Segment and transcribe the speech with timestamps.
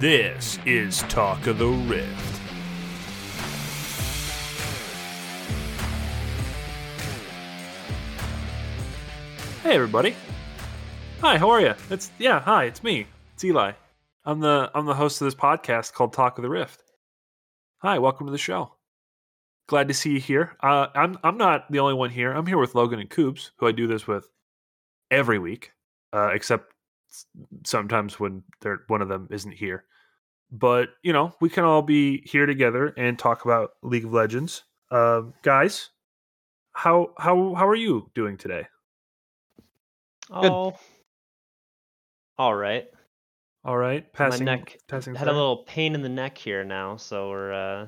[0.00, 2.40] This is Talk of the Rift.
[9.64, 10.14] Hey everybody.
[11.20, 11.74] Hi, how are you?
[11.90, 13.08] It's yeah, hi, it's me.
[13.34, 13.72] It's Eli.
[14.24, 16.84] I'm the I'm the host of this podcast called Talk of the Rift.
[17.78, 18.74] Hi, welcome to the show.
[19.66, 20.56] Glad to see you here.
[20.62, 22.30] Uh, I'm I'm not the only one here.
[22.30, 24.28] I'm here with Logan and Coops, who I do this with
[25.10, 25.72] every week,
[26.12, 26.72] uh, except
[27.64, 28.44] sometimes when
[28.86, 29.86] one of them isn't here.
[30.50, 34.64] But you know, we can all be here together and talk about League of Legends.
[34.90, 35.90] Um, guys,
[36.72, 38.66] how how how are you doing today?
[40.30, 40.78] Oh,
[42.38, 42.86] all right.
[43.64, 46.96] All right, passing My neck passing had a little pain in the neck here now,
[46.96, 47.86] so we're uh,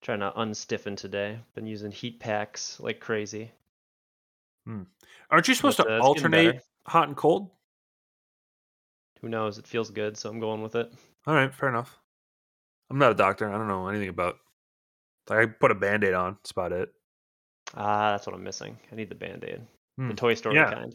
[0.00, 1.40] trying to unstiffen today.
[1.54, 3.50] Been using heat packs like crazy.
[4.64, 4.82] Hmm.
[5.30, 7.50] Aren't you supposed but, to uh, alternate hot and cold?
[9.20, 9.58] Who knows?
[9.58, 10.92] It feels good, so I'm going with it.
[11.26, 11.98] All right, fair enough.
[12.90, 13.48] I'm not a doctor.
[13.52, 14.36] I don't know anything about.
[15.28, 16.34] Like, I put a band-aid on.
[16.34, 16.88] That's about it.
[17.74, 18.78] Ah, that's what I'm missing.
[18.90, 19.60] I need the band aid,
[19.96, 20.08] Hmm.
[20.08, 20.72] the Toy Story Yeah.
[20.72, 20.94] kind.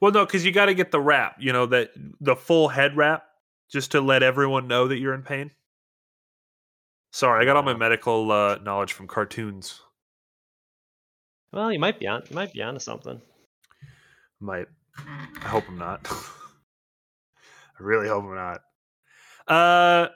[0.00, 1.36] Well, no, because you got to get the wrap.
[1.38, 3.24] You know that the full head wrap,
[3.70, 5.50] just to let everyone know that you're in pain.
[7.12, 9.80] Sorry, I got all my medical uh, knowledge from cartoons.
[11.52, 12.22] Well, you might be on.
[12.28, 13.20] You might be onto something.
[14.40, 14.66] Might.
[14.96, 16.00] I hope I'm not.
[16.10, 18.62] I really hope I'm not.
[19.46, 20.08] Uh,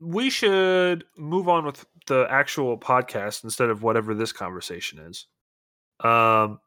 [0.00, 5.26] we should move on with the actual podcast instead of whatever this conversation is.
[6.00, 6.58] Um,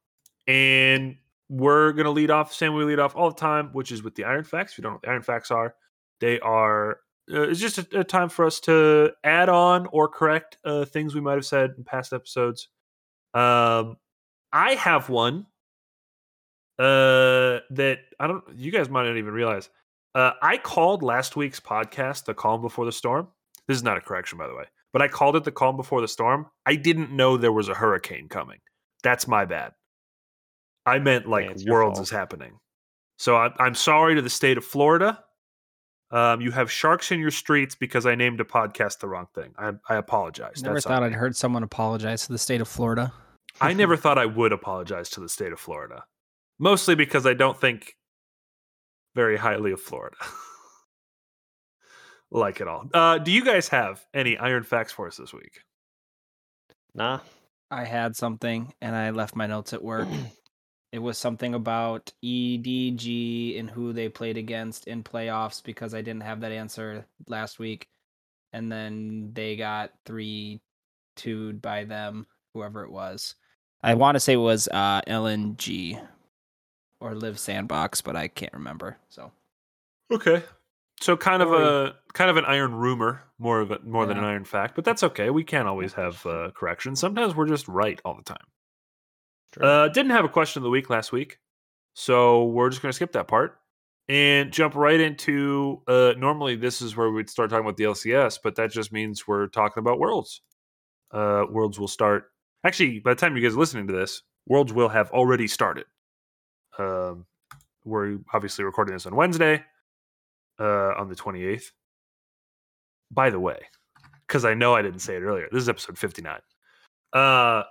[0.48, 1.18] and
[1.50, 4.04] we're gonna lead off the same way we lead off all the time, which is
[4.04, 4.74] with the Iron Facts.
[4.74, 5.76] If you don't know what the Iron Facts are,
[6.20, 7.00] they are.
[7.32, 11.16] Uh, it's just a, a time for us to add on or correct uh, things
[11.16, 12.70] we might have said in past episodes.
[13.34, 13.98] Um,
[14.54, 15.48] I have one
[16.78, 19.70] uh that I don't you guys might not even realize.
[20.16, 23.28] Uh I called last week's podcast the calm before the storm.
[23.68, 26.02] This is not a correction by the way, but I called it the calm before
[26.02, 26.48] the storm.
[26.66, 28.59] I didn't know there was a hurricane coming.
[29.04, 29.74] That's my bad.
[30.86, 32.59] I meant like worlds is happening.
[33.18, 35.24] So I, I'm sorry to the state of Florida.
[36.12, 39.54] Um, you have sharks in your streets because I named a podcast the wrong thing.
[39.58, 40.62] I, I apologize.
[40.62, 41.04] Never That's thought.
[41.04, 43.12] I'd heard someone apologize to the state of Florida.
[43.59, 46.04] I never thought I would apologize to the state of Florida.
[46.59, 47.96] Mostly because I don't think
[49.16, 50.18] very highly of Florida.
[52.31, 52.88] like it all.
[52.94, 55.62] Uh, do you guys have any iron facts for us this week?
[56.94, 57.20] Nah.
[57.72, 60.08] I had something and I left my notes at work.
[60.92, 66.24] it was something about EDG and who they played against in playoffs because I didn't
[66.24, 67.88] have that answer last week.
[68.54, 70.62] And then they got 3
[71.18, 73.36] 2 by them, whoever it was.
[73.81, 76.02] I want to say it was uh, LNG
[77.00, 78.97] or Liiv SANDBOX, but I can't remember.
[79.09, 79.31] So
[80.11, 80.44] Okay.
[81.01, 84.17] So kind of Or- a kind of an iron rumor, more of a more than
[84.17, 85.29] an iron fact, but that's okay.
[85.29, 87.00] We can't always have uh, corrections.
[87.00, 88.45] Sometimes we're just right all the time.
[89.59, 91.39] Uh, didn't have a question of the week last week,
[91.94, 93.57] so we're just going to skip that part
[94.07, 95.81] and jump right into.
[95.88, 99.27] Uh, normally, this is where we'd start talking about the LCS, but that just means
[99.27, 100.41] we're talking about Worlds.
[101.12, 102.31] Uh, Worlds will start.
[102.66, 105.85] Actually, by the time you guys are listening to this, Worlds will have already started.
[106.78, 107.25] Um,
[107.84, 109.63] we're obviously recording this on Wednesday,
[110.59, 111.72] uh, on the twenty eighth.
[113.12, 113.59] By the way,
[114.28, 116.41] because I know I didn't say it earlier, this is episode fifty nine.
[117.13, 117.63] Uh,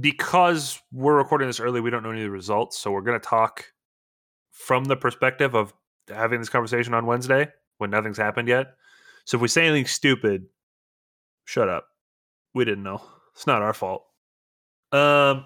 [0.00, 2.78] because we're recording this early, we don't know any of the results.
[2.78, 3.64] So we're going to talk
[4.50, 5.74] from the perspective of
[6.08, 7.48] having this conversation on Wednesday
[7.78, 8.74] when nothing's happened yet.
[9.24, 10.46] So if we say anything stupid,
[11.44, 11.88] shut up.
[12.54, 13.02] We didn't know.
[13.34, 14.04] It's not our fault.
[14.92, 15.44] Um,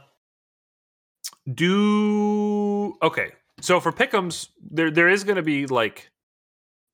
[1.54, 3.32] do okay.
[3.60, 6.10] So for pickums, there there is going to be like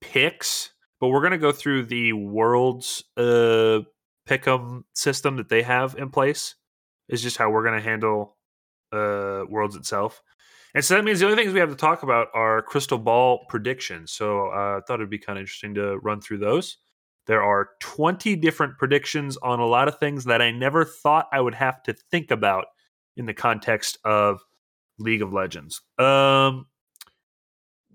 [0.00, 0.70] picks,
[1.00, 3.81] but we're going to go through the world's uh
[4.28, 6.54] pick'em system that they have in place
[7.09, 8.37] is just how we're going to handle
[8.93, 10.23] uh worlds itself.
[10.75, 13.44] And so that means the only things we have to talk about are crystal ball
[13.49, 14.11] predictions.
[14.11, 16.78] So uh, i thought it'd be kind of interesting to run through those.
[17.26, 21.40] There are 20 different predictions on a lot of things that i never thought i
[21.40, 22.67] would have to think about
[23.17, 24.40] in the context of
[24.99, 26.67] league of legends um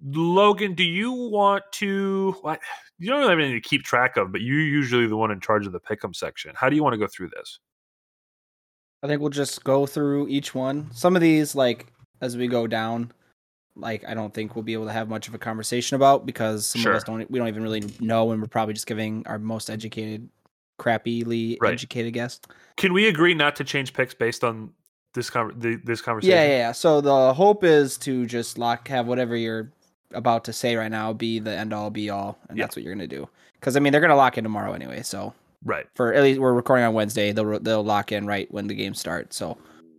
[0.01, 2.60] logan do you want to what
[2.98, 5.40] you don't really have anything to keep track of but you're usually the one in
[5.40, 7.60] charge of the pick'em section how do you want to go through this
[9.01, 10.90] I think we'll just go through each one.
[10.92, 11.88] Some of these, like
[12.19, 13.13] as we go down,
[13.78, 16.66] like I don't think we'll be able to have much of a conversation about because
[16.66, 16.92] some Sure.
[16.92, 17.31] of us don't.
[17.31, 20.28] We don't even really know, and we're probably just giving our most educated,
[20.80, 21.72] crappily Right.
[21.72, 22.42] educated guess.
[22.75, 24.74] Can we agree not to change picks based on
[25.13, 26.35] this con- the, this conversation?
[26.38, 26.71] Yeah, yeah, yeah.
[26.71, 29.71] So the hope is to just lock have whatever you're
[30.13, 32.63] about to say right now be the end all be all, and Yeah.
[32.65, 33.27] that's what you're gonna do.
[33.53, 35.01] Because I mean, they're gonna lock in tomorrow anyway.
[35.03, 35.33] So
[35.65, 35.85] Right.
[35.95, 38.94] for at least we're recording on Wednesday, they'll they'll lock in right when the game
[38.94, 39.35] starts.
[39.35, 39.57] So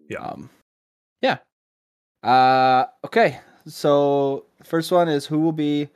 [0.08, 0.18] Yeah.
[0.18, 0.50] um,
[1.22, 1.38] yeah.
[2.22, 3.40] Uh, okay.
[3.66, 5.88] So first one is who will be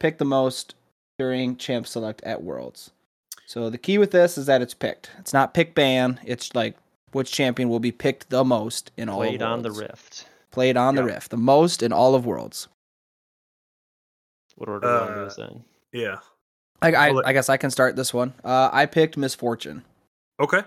[0.00, 0.74] picked the most
[1.18, 2.90] during Champ Select at Worlds.
[3.46, 5.10] So the key with this is that it's picked.
[5.18, 6.20] It's not pick ban.
[6.24, 6.76] It's like
[7.12, 9.22] which champion will be picked the most in all.
[9.22, 10.26] of Played on the Rift.
[10.50, 12.68] Played on the Rift, the most in all of Worlds.
[14.56, 15.64] What order do you want to do Uh, this in?
[15.92, 16.16] Yeah.
[16.82, 18.32] I, I, I'll let- I guess I can start this one.
[18.44, 19.84] Uh, I picked Miss Fortune.
[20.40, 20.62] Okay.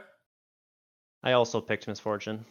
[1.23, 2.45] I also picked Miss Fortune.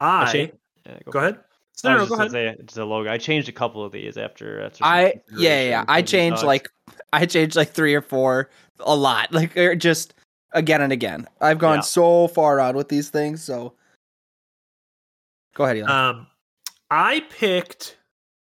[0.00, 1.38] I cha- yeah, go ahead.
[1.84, 2.30] I No, no, go ahead.
[2.30, 3.10] say it's a logo.
[3.10, 4.62] I changed a couple of these after.
[4.62, 5.84] after I yeah, yeah.
[5.88, 6.68] I changed like
[7.12, 8.50] I changed like three or four,
[8.80, 10.14] a lot, like just
[10.54, 11.26] again and again.
[11.40, 11.82] I've gone Yeah.
[11.82, 13.42] so far out with these things.
[13.42, 13.74] So
[15.54, 15.90] go ahead, Elon.
[15.90, 16.26] Um,
[16.90, 17.98] I picked.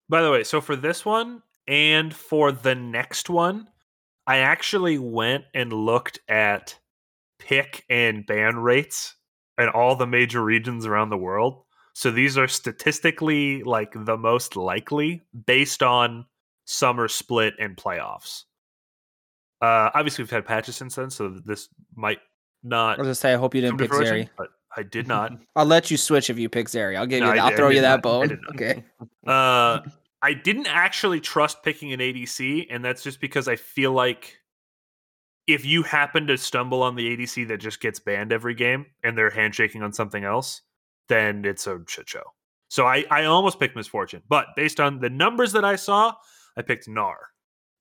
[0.10, 3.68] By the way, so for this one and for the next one,
[4.28, 6.78] I actually went and looked at
[7.40, 9.16] pick and ban rates
[9.58, 11.64] in all the major regions around the world.
[11.94, 16.26] So these are statistically like the most likely based on
[16.66, 18.44] summer split and playoffs.
[19.64, 22.20] Uh, obviously, we've had patches since then, so this might
[22.64, 24.30] not I was gonna say I hope you didn't pick Zeri.
[24.38, 25.32] but I did not.
[25.56, 26.98] I'll let you switch if you pick Zeri.
[26.98, 27.36] I'll give No, you.
[27.36, 27.44] That.
[27.46, 28.04] I'll throw you that not.
[28.04, 28.40] Bone.
[28.56, 28.84] Okay.
[29.26, 29.80] Uh,
[30.22, 34.38] I didn't actually trust picking an ADC, and that's just because I feel like
[35.48, 39.18] if you happen to stumble on the ADC that just gets banned every game and
[39.18, 40.62] they're handshaking on something else,
[41.08, 42.24] then it's a shit show.
[42.70, 46.14] So I, I almost picked Miss Fortune, but based on the numbers that I saw,
[46.58, 47.16] I picked Gnar.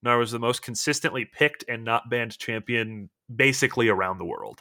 [0.04, 4.60] Gnar was the most consistently picked and not banned champion basically around the world.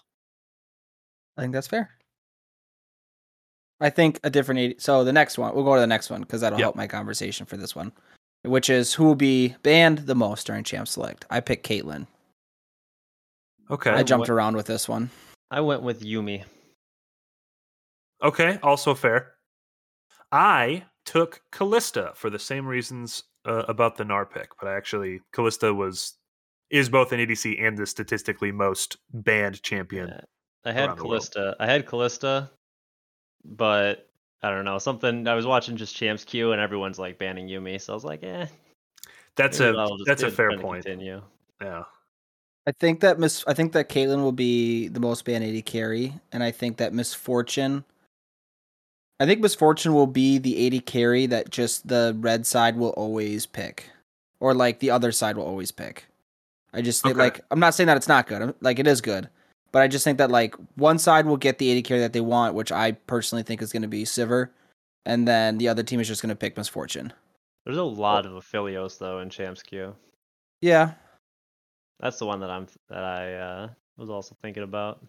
[1.37, 1.89] I think that's fair.
[3.79, 4.59] I think a different.
[4.59, 6.63] 80, so the next one, we'll go to the next one because that'll Yep.
[6.65, 7.91] help my conversation for this one,
[8.43, 11.25] which is who will be banned the most during Champ Select.
[11.31, 12.05] I picked Caitlyn.
[13.71, 13.89] Okay.
[13.89, 15.09] I jumped what- around with this one.
[15.49, 16.45] I went with Yuumi.
[18.21, 19.35] Okay, also fair.
[20.31, 25.21] I took Kalista for the same reasons uh, about the Gnar pick, but I actually
[25.33, 26.15] Kalista was
[26.69, 30.07] is both an ADC and the statistically most banned champion.
[30.07, 30.21] Yeah.
[30.63, 30.99] I had around.
[30.99, 31.55] Kalista.
[31.59, 32.49] I had Kalista,
[33.43, 34.07] but
[34.43, 35.27] I don't know something.
[35.27, 38.23] I was watching just Champs Queue and everyone's like banning Yuumi, so I was like,
[38.23, 38.45] eh.
[39.35, 40.85] That's maybe a I'll just that's a fair point.
[40.85, 41.21] Continue.
[41.61, 41.83] Yeah.
[42.67, 43.43] I think that Miss.
[43.47, 46.93] I think that Caitlyn will be the most banned AD carry, and I think that
[46.93, 47.83] Miss Fortune.
[49.21, 52.89] I think Miss Fortune will be the AD carry that just the red side will
[52.89, 53.85] always pick,
[54.39, 56.07] or like the other side will always pick.
[56.73, 57.23] I just think Okay.
[57.25, 58.41] like I'm not saying that it's not good.
[58.41, 59.29] I'm- Like it is good,
[59.71, 62.21] but I just think that like one side will get the AD carry that they
[62.21, 64.49] want, which I personally think is going to be Sivir,
[65.05, 67.13] and then the other team is just going to pick Miss Fortune.
[67.63, 69.95] There's a lot of Aphelios though in Champs Queue.
[70.61, 70.93] Yeah,
[71.99, 74.99] That's the one that I'm that I uh, was also thinking about.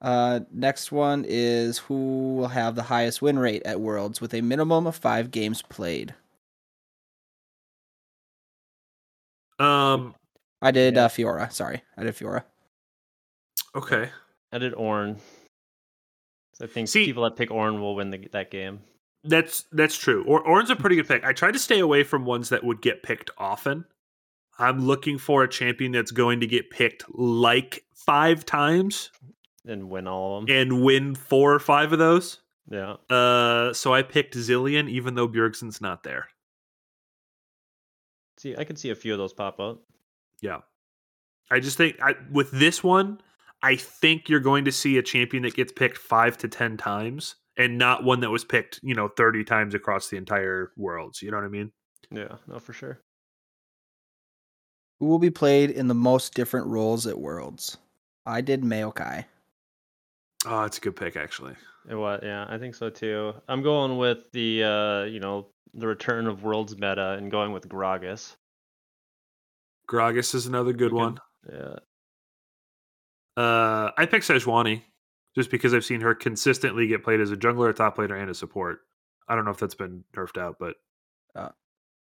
[0.00, 4.40] Uh, next one is who will have the highest win rate at Worlds with a
[4.42, 6.14] minimum of five games played.
[9.58, 10.14] Um.
[10.62, 11.04] I did Yeah.
[11.04, 11.52] uh, Fiora.
[11.52, 12.42] Sorry, I did Fiora.
[13.74, 14.08] Okay.
[14.52, 15.18] I did Ornn.
[16.54, 18.80] So I think See- people that pick Ornn will win the, that game.
[19.24, 20.22] That's that's true.
[20.24, 21.24] Or Ornn's a pretty good pick.
[21.24, 23.84] I tried to stay away from ones that would get picked often.
[24.58, 29.10] I'm looking for a champion that's going to get picked like five times
[29.66, 30.56] and win all of them.
[30.56, 32.40] and win four or five of those.
[32.70, 32.96] Yeah.
[33.10, 36.28] Uh, so I picked Zilean, even though Bjergsen's not there.
[38.38, 39.82] See, I can see a few of those pop up.
[40.40, 40.58] Yeah,
[41.50, 43.20] I just think I, with this one,
[43.62, 47.36] I think you're going to see a champion that gets picked five to ten times,
[47.56, 51.16] and not one that was picked, you know, thirty times across the entire world.
[51.16, 51.70] So you know what I mean?
[52.10, 53.00] Yeah, no, for sure.
[55.00, 57.78] Who will be played in the most different roles at Worlds?
[58.26, 59.24] I did Maokai.
[60.46, 61.54] Oh, it's a good pick, actually.
[61.88, 63.34] It was, yeah, I think so too.
[63.48, 67.68] I'm going with the, uh, you know, the return of Worlds meta and going with
[67.68, 68.36] Gragas.
[69.90, 71.18] Gragas is another good We one.
[71.52, 71.76] Yeah,
[73.36, 74.82] Uh, I picked Sejuani
[75.34, 78.30] just because I've seen her consistently get played as a jungler, a top laner, and
[78.30, 78.80] a support.
[79.28, 80.76] I don't know if that's been nerfed out, but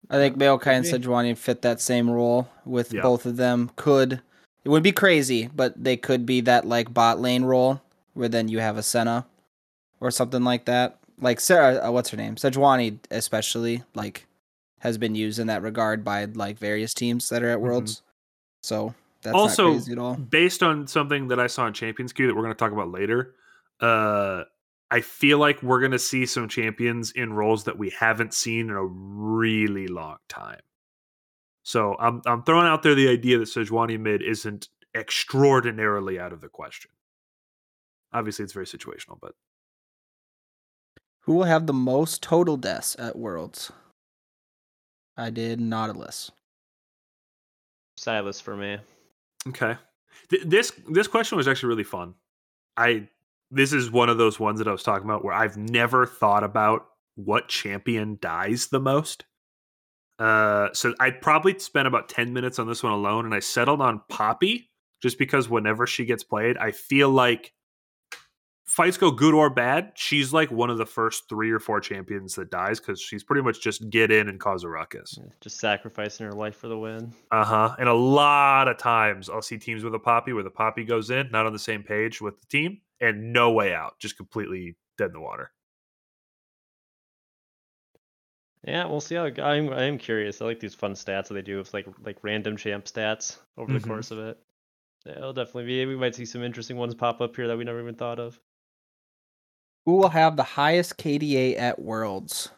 [0.08, 1.02] I think Maokai and could.
[1.02, 3.02] Sejuani fit that same role with Yeah.
[3.02, 3.70] both of them.
[3.74, 4.20] Could
[4.62, 7.80] it would be crazy, but they could be that like bot lane role
[8.16, 9.26] where then you have a Senna
[10.00, 10.98] or something like that.
[11.20, 12.36] Like Sarah, uh, what's her name?
[12.36, 14.26] Sejuani especially like
[14.80, 18.02] has been used in that regard by like various teams that are at Worlds.
[18.62, 20.14] So that's Also, not crazy at all.
[20.14, 22.90] based on something that I saw in Champions Queue that we're going to talk about
[22.90, 23.34] later,
[23.80, 24.42] uh,
[24.90, 28.68] I feel like we're going to see some champions in roles that we haven't seen
[28.68, 30.60] in a really long time.
[31.62, 36.40] So I'm I'm throwing out there the idea that Sejuani mid isn't extraordinarily out of
[36.40, 36.90] the question.
[38.16, 39.34] Obviously, it's very situational, but
[41.24, 43.70] Who will have the most total deaths at Worlds?
[45.18, 46.30] I did Nautilus.
[48.00, 48.78] Sylas for me.
[49.48, 49.76] okay.
[50.30, 52.14] Th- this this question was actually really fun.
[52.76, 53.08] I
[53.50, 56.42] this is one of those ones that I was talking about where I've never thought
[56.42, 59.24] about what champion dies the most.
[60.18, 63.82] Uh, so I probably spent about ten minutes on this one alone, and I settled
[63.82, 64.70] on Poppy
[65.02, 67.52] just because whenever she gets played, I feel like
[68.76, 69.92] fights go good or bad.
[69.94, 73.40] She's like one of the first three or four champions that dies because she's pretty
[73.40, 75.18] much just get in and cause a ruckus.
[75.40, 77.10] Just sacrificing her life for the win.
[77.32, 77.74] Uh huh.
[77.78, 81.08] And a lot of times I'll see teams with a Poppy where the Poppy goes
[81.10, 84.76] in, not on the same page with the team, and no way out, just completely
[84.98, 85.50] dead in the water.
[88.62, 89.24] Yeah, we'll see how.
[89.24, 90.42] it I'm I am curious.
[90.42, 93.72] I like these fun stats that they do with like like random champ stats over
[93.72, 94.38] the course of it.
[95.06, 95.86] Yeah, it'll definitely be.
[95.86, 98.38] We might see some interesting ones pop up here that we never even thought of.
[99.86, 102.50] Who will have the highest KDA at Worlds?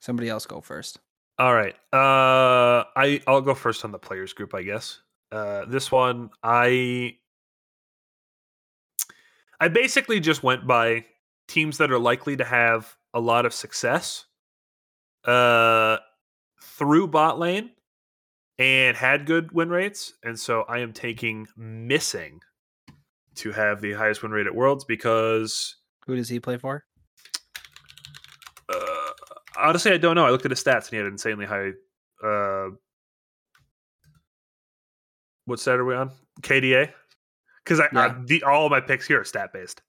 [0.00, 0.98] Somebody else go first.
[1.38, 1.74] All right.
[1.92, 5.00] Uh I I'll go first on the players group, I guess.
[5.30, 7.16] Uh this one I
[9.60, 11.04] I basically just went by
[11.46, 14.26] teams that are likely to have a lot of success
[15.24, 15.98] uh
[16.60, 17.70] through bot lane
[18.58, 22.40] and had good win rates and so I am taking missing
[23.38, 25.76] to have the highest win rate at worlds because
[26.06, 26.84] Who does he play for?
[28.68, 29.10] uh,
[29.56, 30.26] honestly, I don't know.
[30.26, 31.70] I looked at his stats and he had insanely high.
[32.22, 32.70] Uh,
[35.46, 36.10] what stat are we on?
[36.42, 36.92] KDA.
[37.64, 39.82] Because I, I the all of my picks here are stat based.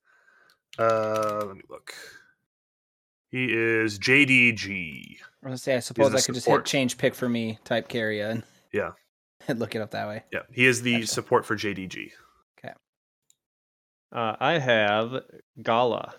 [0.77, 1.93] Uh, let me look.
[3.31, 5.17] He is JDG.
[5.21, 7.87] I was gonna say I suppose I could just hit change pick for me type
[7.87, 8.91] carrier and Yeah.
[9.47, 10.23] and look it up that way.
[10.31, 11.07] Yeah, he is the Gotcha.
[11.07, 12.11] support for JDG.
[14.11, 15.23] Uh, I have
[15.61, 16.15] Gala,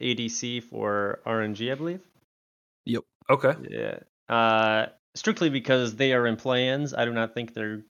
[0.00, 2.00] ADC for RNG, I believe.
[2.84, 3.04] Yep.
[3.30, 3.54] Okay.
[3.68, 3.98] Yeah.
[4.34, 6.94] Uh, strictly because they are in play-ins.
[6.94, 7.82] I do not think they're.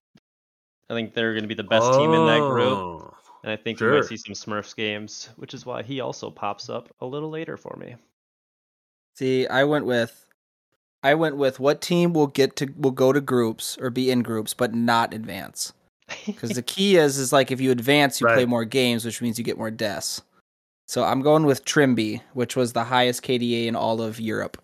[0.90, 3.56] I think they're going to be the best team in that group, Oh, and I
[3.56, 3.94] think we sure.
[3.94, 7.56] might see some Smurfs games, which is why he also pops up a little later
[7.56, 7.94] for me.
[9.14, 10.26] See, I went with
[11.02, 14.22] I went with what team will get to will go to groups or be in
[14.22, 15.72] groups but not advance.
[16.26, 19.38] Because the key is is like if you advance, you play more games, which means
[19.38, 20.22] you get more deaths.
[20.88, 24.60] So I'm going with Trymbi, which was the highest KDA in all of Europe,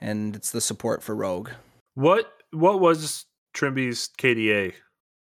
[0.00, 1.50] and it's the support for Rogue.
[1.94, 3.24] What what was
[3.54, 4.74] Trymbi's KDA?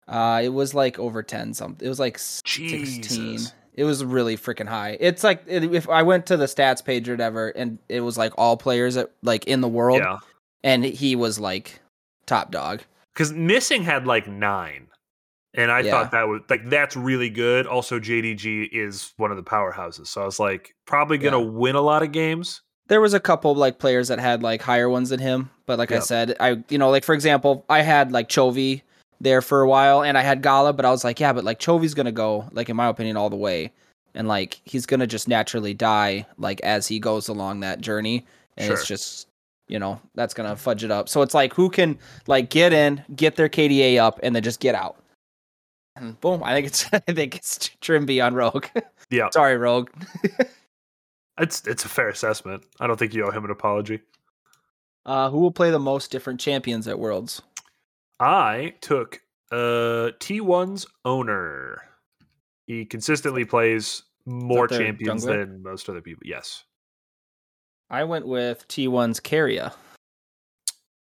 [0.08, 1.84] Uh, it was like over ten something.
[1.84, 3.40] It was like sixteen.
[3.74, 4.96] It was really freaking high.
[5.00, 8.32] It's like if I went to the stats page or whatever, and it was like
[8.36, 10.18] all players at, like in the world, Yeah.
[10.62, 11.80] and he was like
[12.26, 12.82] top dog.
[13.14, 14.88] because missing had like nine
[15.54, 15.90] and i Yeah.
[15.90, 20.22] thought that was like that's really good also jdg is one of the powerhouses so
[20.22, 21.48] i was like probably gonna Yeah.
[21.50, 24.88] win a lot of games There was a couple like players that had like higher
[24.88, 28.12] ones than him, but like I said, I you know like for example, I had
[28.12, 28.82] like Chovy
[29.20, 31.58] there for a while, and I had Gala, but I was like, yeah, but like
[31.60, 33.70] Chovy's gonna go like in my opinion all the way,
[34.14, 38.26] and like he's gonna just naturally die like as he goes along that journey,
[38.58, 39.28] and it's just
[39.68, 41.08] you know that's gonna fudge it up.
[41.08, 44.60] So it's like who can like get in, get their KDA up, and then just
[44.60, 44.96] get out.
[45.96, 48.66] And boom, I think it's I think it's Trymbi on Rogue.
[49.10, 49.90] yeah Sorry, Rogue.
[51.38, 54.00] it's it's a fair assessment i don't think you owe him an apology
[55.06, 57.40] Uh, who will play the most different champions at Worlds?
[58.20, 59.20] i took
[59.50, 61.80] uh t1's Oner
[62.66, 65.38] he consistently plays more champions jungler?
[65.46, 66.64] than most other people yes
[67.90, 69.72] I went with T1's Keria.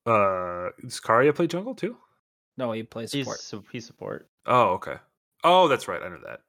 [0.07, 1.95] uh does Keria play jungle too
[2.57, 3.39] No, he plays He's support.
[3.39, 4.27] su- he's support.
[4.45, 4.95] oh okay
[5.43, 6.41] oh that's right i know that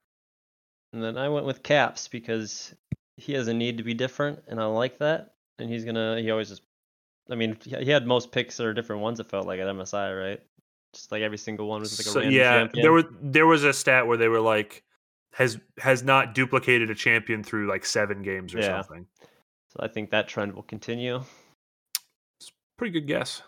[0.94, 2.74] And then I went with Caps because
[3.18, 5.34] he has a need to be different, and I like that.
[5.58, 6.18] And he's gonna.
[6.20, 6.62] He always just.
[7.30, 9.20] I mean, he he had most picks that are different ones.
[9.20, 10.40] It felt like at MSI, right?
[10.94, 12.82] Just like every single one was like a So, random yeah, champion.
[12.82, 14.82] there was there was a stat where they were like
[15.34, 18.80] has has not duplicated a champion through like seven games or Yeah.
[18.80, 19.06] something.
[19.72, 21.20] So I think that trend will continue.
[22.40, 23.42] It's pretty good guess.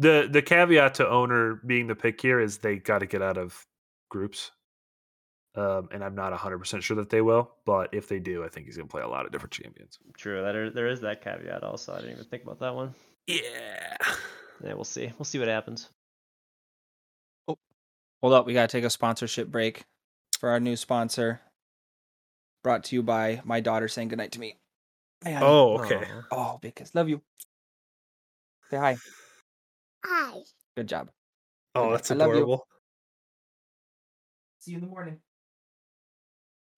[0.00, 3.36] The the caveat to Oner being the pick here is they got to get out
[3.36, 3.66] of
[4.08, 4.50] groups.
[5.56, 8.66] Um, and I'm not 100% sure that they will, but if they do, I think
[8.66, 9.98] he's going to play a lot of different champions.
[10.16, 10.42] True.
[10.42, 11.92] That are, there is that caveat also.
[11.92, 12.94] I didn't even think about that one.
[13.26, 13.96] Yeah.
[14.62, 15.10] Yeah, we'll see.
[15.18, 15.88] We'll see what happens.
[17.48, 17.56] oh
[18.20, 19.84] Hold up, we gotta take a sponsorship break
[20.38, 21.40] for our new sponsor.
[22.62, 24.56] brought to you by my daughter saying goodnight to me.
[25.24, 25.38] Hi.
[25.42, 26.04] Oh, okay.
[26.30, 27.22] Oh, because love you.
[28.70, 28.96] Say hi.
[30.04, 30.40] Hi.
[30.76, 31.10] Good job.
[31.74, 32.34] Oh, that's I love you.
[32.34, 32.66] adorable.
[34.60, 35.18] See you in the morning.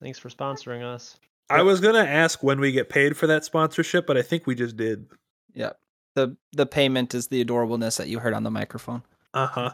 [0.01, 1.19] Thanks for sponsoring us.
[1.51, 4.55] I was gonna ask when we get paid for that sponsorship, but I think we
[4.55, 5.07] just did.
[5.55, 5.73] Yeah.
[6.15, 9.03] The the payment is the adorableness that you heard on the microphone.
[9.35, 9.71] Uh huh.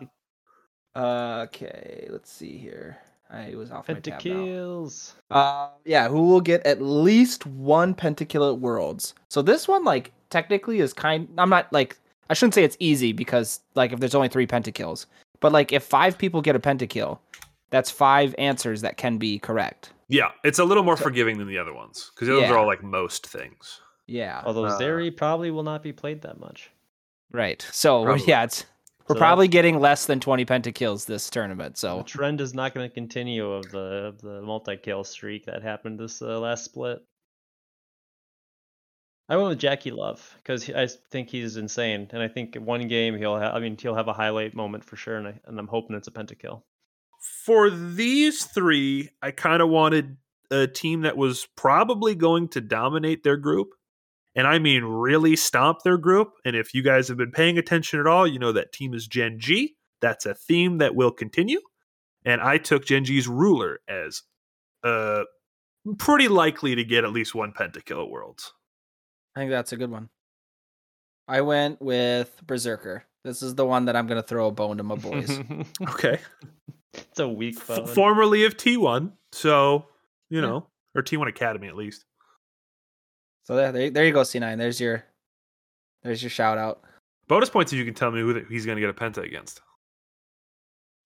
[0.94, 2.98] Uh, okay, let's see here.
[3.30, 4.88] I was off my tab now.
[5.30, 9.14] Uh, yeah, who will get at least one pentakill at Worlds?
[9.28, 11.28] So this one, like, technically is kind.
[11.36, 11.98] I'm not like
[12.30, 15.06] I shouldn't say it's easy because like if there's only three pentakills,
[15.40, 17.18] but like if five people get a pentakill,
[17.70, 19.92] that's five answers that can be correct.
[20.08, 22.54] Yeah, it's a little more forgiving than the other ones because the others Yeah.
[22.54, 23.80] are all like most things.
[24.06, 26.70] Yeah, Although Uh, Zeri probably will not be played that much.
[27.30, 27.66] right.
[27.72, 28.24] So Probably.
[28.26, 28.64] yeah, it's
[29.06, 31.76] we're So probably getting less than 20 pentakills this tournament.
[31.78, 35.44] So the trend is not going to continue of the of the multi kill streak
[35.46, 37.02] that happened this uh, last split.
[39.28, 43.36] I went with JackeyLove because I think he's insane, and I think one game he'll
[43.36, 43.54] have.
[43.54, 46.08] I mean, he'll have a highlight moment for sure, and, I, and I'm hoping it's
[46.08, 46.62] a pentakill.
[47.44, 50.16] For these three, I kind of wanted
[50.50, 53.68] a team that was probably going to dominate their group.
[54.34, 56.30] And I mean, really stomp their group.
[56.44, 59.06] And if you guys have been paying attention at all, you know that team is
[59.06, 59.76] Gen G.
[60.00, 61.60] That's a theme that will continue.
[62.24, 64.22] And I took Gen G's ruler as
[64.84, 65.24] uh,
[65.98, 68.52] pretty likely to get at least one pentakill at Worlds.
[69.36, 70.08] I think that's a good one.
[71.26, 73.04] I went with Berserker.
[73.24, 75.38] This is the one that I'm gonna throw a bone to my boys.
[75.90, 76.18] Okay.
[76.94, 77.86] it's a weak F- bone.
[77.86, 79.12] formerly of T1.
[79.32, 79.86] So,
[80.30, 80.46] you Yeah.
[80.46, 82.04] know, or T1 Academy at least.
[83.44, 84.56] so there, there, there you go, C9.
[84.58, 85.04] There's your,
[86.02, 86.82] there's your shout out.
[87.28, 89.22] Bonus points if you can tell me who the, he's going to get a penta
[89.22, 89.60] against.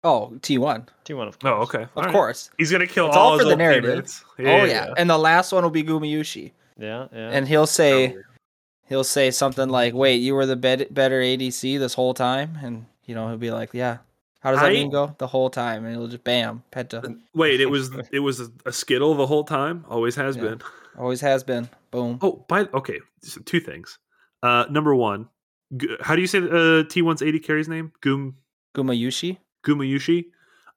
[0.05, 1.39] Oh, T1, T1 of oh, course.
[1.45, 1.83] Oh, okay.
[1.83, 2.13] of All right.
[2.13, 2.51] course.
[2.59, 3.91] He's going to kill It's all, all his for the old narrative.
[3.91, 4.25] teammates.
[4.41, 4.93] oh yeah.
[4.97, 7.31] and the last one will be Gumayushi, Yeah, yeah.
[7.31, 8.17] and he'll say,
[8.89, 12.87] he'll say something like, "Wait, you were the bet- better ADC this whole time," and
[13.07, 13.99] you know he'll be like, "Yeah."
[14.41, 15.15] How does that I- mean go?
[15.19, 17.17] The whole time, and it'll just bam, penta.
[17.33, 19.85] Wait, it was it was a, a skittle the whole time.
[19.89, 20.43] Always has Yeah.
[20.43, 20.63] been.
[20.99, 21.69] Always has been.
[21.93, 22.19] Boom.
[22.21, 23.99] Oh, by okay, so two things.
[24.43, 25.29] Uh, number one,
[25.77, 27.93] Gu- how do you say uh, T1's 80 carry's name?
[28.01, 28.35] Gum
[28.75, 29.39] Gumayushi.
[29.65, 30.25] Gumayushi.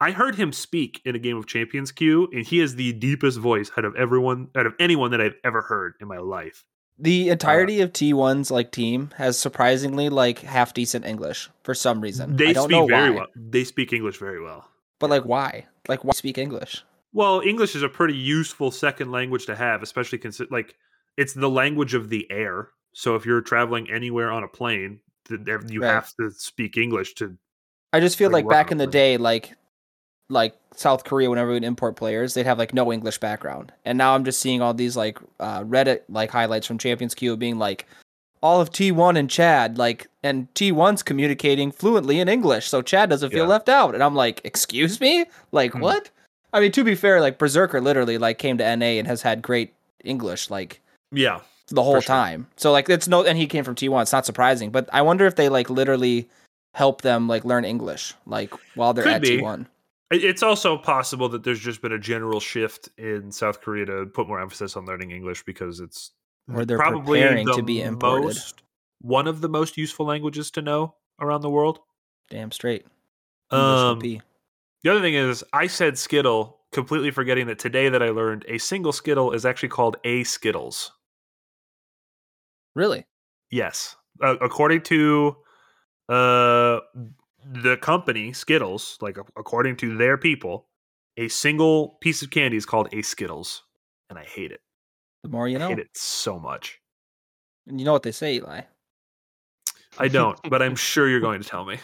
[0.01, 3.39] I heard him speak in a game of Champions Queue, and he has the deepest
[3.39, 6.63] voice out of everyone, out of anyone that I've ever heard in my life.
[6.99, 12.01] The uh, entirety of T1's like team has surprisingly like half decent English for some
[12.01, 12.36] reason.
[12.38, 13.27] They I don't speak know very why, well.
[13.36, 14.69] They speak English very well.
[14.99, 15.65] but like why?
[15.88, 16.84] Like why speak English?
[17.12, 20.75] Well, English is a pretty useful second language to have, especially consi- like
[21.17, 22.69] it's the language of the air.
[22.93, 25.89] So if you're traveling anywhere on a plane, th- you Right.
[25.91, 27.38] have to speak English to.
[27.91, 29.53] I just feel Like, like back in the day, like
[30.29, 34.15] like South Korea, whenever we'd import players, they'd have like no English background, and now
[34.15, 37.85] I'm just seeing all these like uh, Reddit like highlights from Champions Queue being like
[38.43, 43.29] all of T1 and Chad like and T1's communicating fluently in English, so Chad doesn't
[43.31, 43.49] feel Yeah.
[43.49, 45.79] left out, and I'm like, excuse me, like Hmm.
[45.81, 46.09] what?
[46.53, 49.41] I mean, to be fair, like Berserker literally like came to NA and has had
[49.41, 52.01] great English like Yeah, the whole sure.
[52.01, 52.47] time.
[52.57, 55.25] So like it's no and he came from T1, it's not surprising, but I wonder
[55.25, 56.27] if they like literally
[56.73, 59.38] help them like learn English like while they're Could at be.
[59.38, 59.65] T1.
[60.15, 64.06] It- it's also possible that there's just been a general shift in South Korea to
[64.08, 66.12] put more emphasis on learning English because it's
[66.54, 68.23] Or they're probably preparing the to be imported.
[68.36, 68.62] most
[69.01, 71.80] one of the most useful languages to know around the world.
[72.30, 72.86] Damn straight.
[73.51, 74.21] Um, The
[74.91, 78.91] other thing is, I said Skittle, completely forgetting that today that I learned a single
[78.93, 80.91] Skittle is actually called a Skittles.
[82.75, 83.06] Really?
[83.51, 85.38] Yes, uh, according to
[86.10, 86.80] uh
[87.51, 90.67] the company Skittles, like according to their people,
[91.17, 93.63] a single piece of candy is called a Skittles,
[94.10, 94.62] and I hate it.
[95.23, 95.67] The more you I know.
[95.69, 96.79] hate it so much.
[97.67, 98.62] And you know what they say, Eli.
[99.97, 101.79] I don't, but I'm sure you're going to tell me.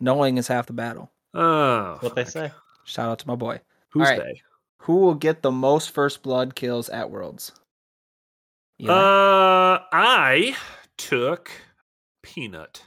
[0.00, 1.10] Knowing is half the battle.
[1.34, 2.52] Oh, That's what they say.
[2.84, 3.60] Shout out to my boy.
[3.90, 4.22] Who's All right.
[4.24, 4.40] they?
[4.82, 7.52] Who will get the most first blood kills at Worlds?
[8.80, 8.92] Eli?
[8.92, 10.56] Uh, I
[10.96, 11.50] took
[12.22, 12.84] Peanut.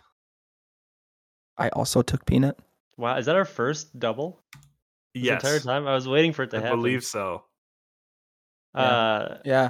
[1.59, 2.57] I also took Peanut.
[2.97, 4.39] Wow, is that our first double?
[5.13, 6.65] This Yes, entire time I was waiting for it to happen.
[6.65, 6.79] I happen.
[6.79, 7.43] believe so.
[8.73, 9.69] Uh, Yeah.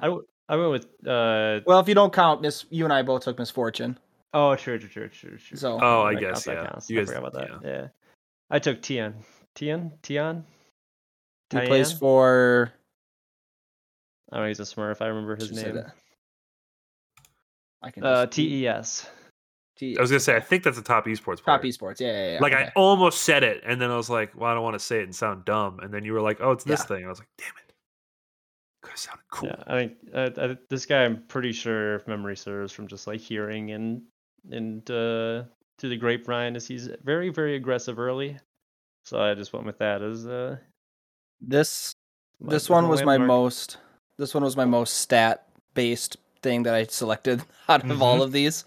[0.52, 1.60] I went with uh.
[1.66, 3.98] Well, if you don't count, Miss, you and I both took Miss Fortune.
[4.34, 5.58] Oh, sure, sure, sure, sure, sure.
[5.58, 6.68] So- Oh, I guess counts, that yeah.
[6.70, 6.90] counts.
[6.90, 7.68] You I guys, forgot about that.
[7.68, 7.72] yeah.
[7.82, 7.88] Yeah.
[8.50, 9.16] I took Tian.
[9.56, 9.92] Tian?
[10.04, 10.46] Tian?
[11.52, 12.72] He plays for.
[14.32, 15.02] I don't know, he's a smurf.
[15.02, 15.80] I remember his name.
[17.82, 18.04] I can.
[18.04, 19.08] Uh, TES.
[19.80, 21.58] T- I was gonna say I think that's a top esports player.
[21.58, 22.02] Top esports.
[22.02, 22.40] Yeah, yeah, yeah.
[22.42, 22.66] like okay.
[22.66, 25.00] I almost said it, and then I was like, "Well, I don't want to say
[25.00, 26.86] it and sound dumb." And then you were like, "Oh, it's this Yeah.
[26.86, 27.74] thing." And I was like, "Damn it!"
[28.82, 29.50] Could have sounded cool.
[29.50, 31.06] Yeah, I think uh, I, this guy.
[31.06, 34.02] I'm pretty sure, if memory serves, from just like hearing and
[34.52, 35.44] and uh,
[35.78, 38.38] through the grapevine, is he's very very aggressive early.
[39.06, 40.58] So I just went with that as uh.
[41.40, 41.96] This
[42.42, 43.28] this one was my landmark.
[43.28, 43.78] most
[44.18, 48.34] this one was my most stat based thing that I selected out of all of
[48.34, 48.66] these.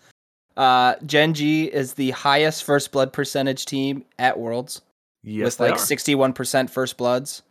[0.57, 4.83] Uh Gen G is the highest first blood percentage team at Worlds
[5.25, 7.43] Yes, with they like 61% first bloods.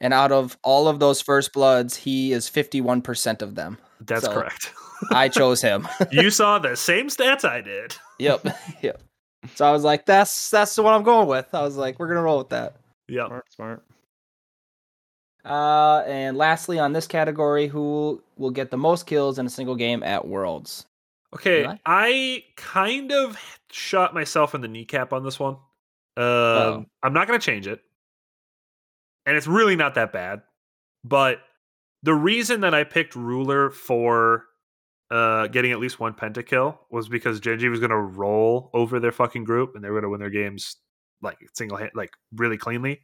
[0.00, 3.78] And out of all of those first bloods, he is 51% of them.
[4.00, 4.72] That's so- correct.
[5.10, 5.88] I chose him.
[6.12, 7.96] you saw the same stats I did.
[8.18, 8.46] yep.
[8.82, 9.00] Yep.
[9.54, 11.46] So I was like that's that's the one I'm going with.
[11.54, 12.76] I was like we're going to roll with that.
[13.08, 13.82] Yeah, Smart, smart.
[15.44, 19.76] Uh, and lastly, on this category, who will get the most kills in a single
[19.76, 20.86] game at Worlds?
[21.36, 21.76] Okay, Eli?
[21.84, 23.38] I kind of
[23.70, 25.54] shot myself in the kneecap on this one.
[26.16, 26.84] Um, Oh.
[27.02, 27.80] I'm not going to change it,
[29.26, 30.42] and it's really not that bad.
[31.04, 31.38] But
[32.02, 34.44] the reason that I picked Ruler for
[35.10, 38.98] uh, getting at least one pentakill was because Gen G was going to roll over
[38.98, 40.76] their fucking group, and they were going to win their games
[41.22, 43.00] like single hand, like really cleanly.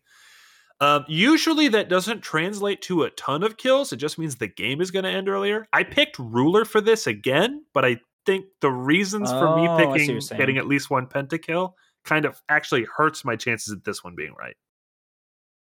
[0.81, 3.93] Um, usually that doesn't translate to a ton of kills.
[3.93, 5.65] It just means the game is going to end earlier.
[5.73, 9.97] I picked Ruler for this again, but I think the reasons for me Oh, I
[9.99, 14.15] picking getting at least one pentakill kind of actually hurts my chances at this one
[14.15, 14.57] being right.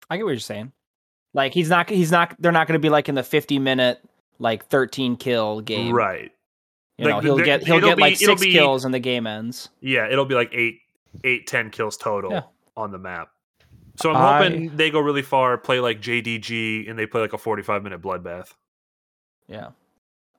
[0.09, 0.71] I get what you're saying.
[1.33, 3.99] Like he's not he's not they're not going to be like in the 50 minute
[4.39, 5.93] like 13 kill game.
[5.93, 6.31] Right.
[6.97, 9.25] You know, he'll get he'll get like be- it'll 6 be- kills and the game
[9.25, 9.69] ends.
[9.81, 10.79] Yeah, it'll be like eight,
[11.23, 12.41] eight, ten kills total Yeah.
[12.77, 13.29] on the map.
[13.99, 17.33] So I'm I- hoping they go really far, play like JDG, and they play like
[17.33, 18.53] a 45 minute bloodbath.
[19.47, 19.69] Yeah.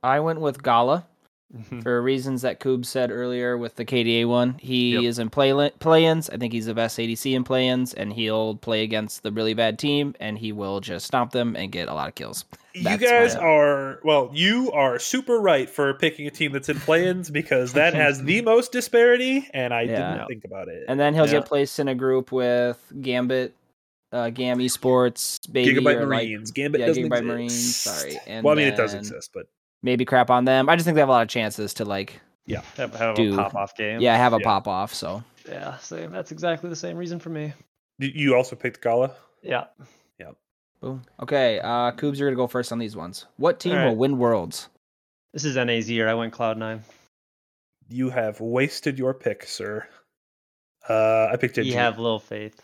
[0.03, 1.07] I went with Gala
[1.52, 1.83] Mhm.
[1.85, 4.54] for reasons that Koob said earlier with the KDA one.
[4.59, 5.02] He Yep.
[5.04, 6.28] is in play play-ins.
[6.30, 9.78] I think he's the best ADC in play-ins, and he'll play against the really bad
[9.78, 12.44] team, and he will just stomp them and get a lot of kills.
[12.83, 14.30] That's you guys are well.
[14.35, 18.40] You are super right for picking a team that's in play-ins because that has the
[18.42, 20.12] most disparity, and I Yeah.
[20.14, 20.85] didn't think about it.
[20.88, 21.33] And then he'll Yeah.
[21.35, 23.54] get placed in a group with Gambit,
[24.12, 27.24] uh, Gam Esports, Baby, Gigabyte or like Marines, Gambit yeah, doesn't Gigabyte exist.
[27.24, 29.46] Marines, sorry, and well, I mean, it does exist, but
[29.85, 30.68] maybe crap on them.
[30.68, 33.37] I just think they have a lot of chances to like, have, have Do- a
[33.37, 34.01] pop off game.
[34.01, 34.44] yeah, have a Yeah.
[34.44, 34.92] pop off.
[34.92, 35.77] So yeah.
[35.79, 36.11] Same.
[36.11, 37.53] That's exactly the same reason for me.
[37.99, 39.12] You also picked Gala.
[39.42, 39.66] Yeah.
[40.18, 40.31] Yeah.
[40.81, 41.03] Boom.
[41.23, 43.27] Okay, uh, Coops, you're gonna go first on these ones.
[43.37, 44.68] What team will win Worlds?
[45.33, 46.09] This is NA's year.
[46.09, 46.83] I went Cloud Nine.
[47.88, 49.87] You have wasted your pick, sir.
[50.88, 51.70] Uh, I picked Gen G.
[51.70, 52.61] You have little faith.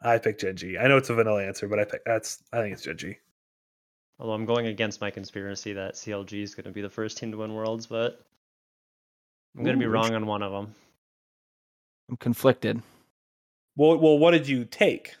[0.00, 0.78] I picked Gen G.
[0.78, 2.42] I know it's a vanilla answer, but I pick that's.
[2.52, 3.16] I think it's Gen G.
[4.22, 7.32] Although I'm going against my conspiracy that CLG is going to be the first team
[7.32, 8.24] to win Worlds, but
[9.56, 10.72] I'm going to be wrong on one of them.
[12.08, 12.80] I'm conflicted.
[13.76, 15.16] Well, well, what did you take?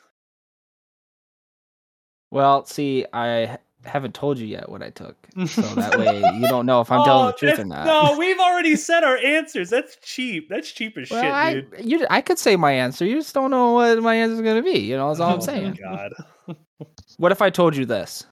[2.30, 5.16] Well, see, I haven't told you yet what I took,
[5.48, 7.88] so that way you don't know if I'm telling the oh, truth or not.
[7.88, 9.68] Oh, No, we've already said our answers.
[9.68, 10.48] That's cheap.
[10.48, 11.74] That's cheap as well, shit, I, dude.
[11.80, 13.04] you, I could say my answer.
[13.04, 14.78] You just don't know what my answer is going to be.
[14.78, 15.78] You know, that's all Oh I'm saying.
[15.82, 16.12] God.
[17.16, 18.26] What if I told you this?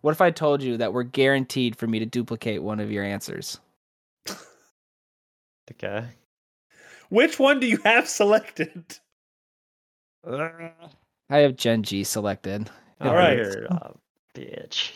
[0.00, 3.04] What if I told you that we're guaranteed for me to duplicate one of your
[3.04, 3.58] answers?
[5.70, 6.02] Okay.
[7.10, 8.98] Which one do you have selected?
[10.26, 10.72] I
[11.28, 12.62] have Gen G selected.
[12.62, 13.36] It All right.
[13.38, 13.56] hurts.
[13.56, 13.94] You're
[14.34, 14.92] bitch.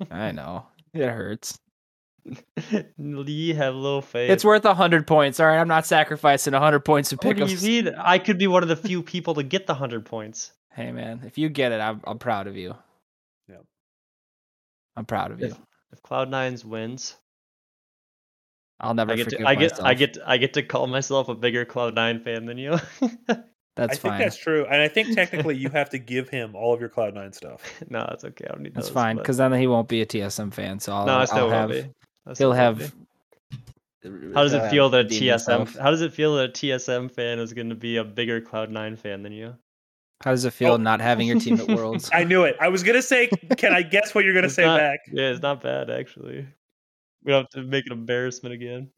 [0.10, 0.66] I know.
[0.92, 1.58] It hurts.
[2.98, 4.30] you have little faith.
[4.30, 5.40] It's worth 100 points.
[5.40, 7.94] All right, I'm not sacrificing 100 points to What do you mean?
[7.98, 10.52] I could be one of the few people to get the 100 points.
[10.70, 12.74] Hey, man, if you get it, I'm, I'm proud of you.
[14.94, 14.98] Yep.
[14.98, 15.46] I'm proud of you.
[15.46, 15.56] If,
[15.92, 17.16] if Cloud9's wins,
[18.80, 19.86] I'll never I get forgive to, I get myself.
[19.86, 22.78] I get I get to call myself a bigger Cloud9 fan than you.
[23.76, 24.12] That's fine.
[24.12, 26.78] I think that's true, and I think technically you have to give him all of
[26.78, 27.60] your Cloud Nine stuff.
[27.88, 28.44] no, that's okay.
[28.48, 30.78] I don't need That's those, fine but- because then he won't be a TSM fan.
[30.78, 31.70] So I'll, no, I still will have.
[31.70, 31.84] be.
[32.24, 32.78] I He'll have.
[32.78, 34.30] be.
[34.32, 35.30] How does it feel that a TSM?
[35.30, 35.76] himself.
[35.76, 38.96] How does it feel that a TSM fan is going to be a bigger Cloud9
[38.96, 39.56] fan than you?
[40.24, 40.76] How does it feel Oh.
[40.78, 42.08] not having your team at Worlds?
[42.12, 42.56] I knew it.
[42.58, 45.00] I was gonna say, can I guess what you're gonna It's say not- back?
[45.12, 46.46] Yeah, it's not bad actually.
[47.24, 48.88] We don't have to make an embarrassment again.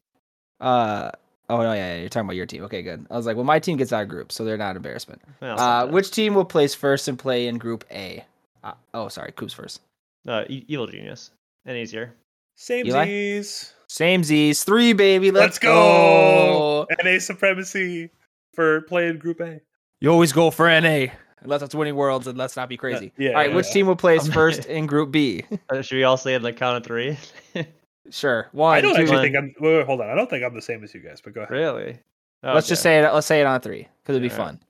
[0.61, 1.11] Uh
[1.49, 2.63] oh no, yeah, yeah, you're talking about your team.
[2.63, 3.05] Okay, good.
[3.11, 5.21] I was like, well, my team gets out of group, so they're not embarrassment.
[5.41, 8.23] Well, Uh, which team will place first and play in Group A?
[8.63, 9.81] Uh, oh, sorry, Coops first.
[10.27, 11.31] Uh, E- Evil Genius.
[11.65, 12.13] And easier.
[12.55, 13.05] Same Eli?
[13.05, 13.73] Z's.
[13.89, 15.31] Same Z's, three baby.
[15.31, 16.87] Let's, Let's go.
[17.03, 18.09] NA supremacy
[18.53, 19.59] for playing Group A.
[19.99, 21.07] You always go for NA
[21.41, 23.13] unless it's winning Worlds, and let's not be crazy.
[23.17, 23.73] yeah, All right, yeah, which yeah.
[23.73, 25.43] team will place first in Group B?
[25.69, 27.17] Uh, should we all say it the count of three?
[28.09, 29.01] Sure, one, I don't two.
[29.01, 29.25] actually one.
[29.25, 29.53] think I'm.
[29.59, 30.09] Wait, wait, hold on.
[30.09, 31.19] I don't think I'm the same as you guys.
[31.19, 31.51] But go ahead.
[31.51, 31.99] really?
[32.41, 33.13] Let's just say it.
[33.13, 34.61] Let's say it on three because it'd be fun.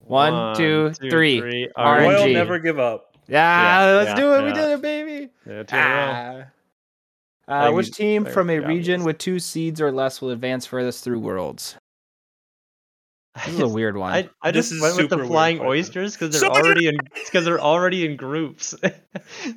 [0.00, 1.38] One, two, three.
[1.38, 1.68] three.
[1.76, 2.00] RNG.
[2.00, 3.16] Royal never give up.
[3.28, 4.44] Yeah, let's do it.
[4.46, 5.30] We did it, baby.
[5.46, 6.44] Yeah, two in a row.
[7.46, 7.68] Ah.
[7.68, 11.20] Uh, which team from a region with two seeds or less will advance furthest through
[11.20, 11.76] worlds?
[13.34, 14.12] This is a weird one.
[14.12, 16.54] I, I This just is went with the super weird flying oysters because they're So
[16.54, 18.74] already in because they're already in groups.
[18.82, 18.90] yeah,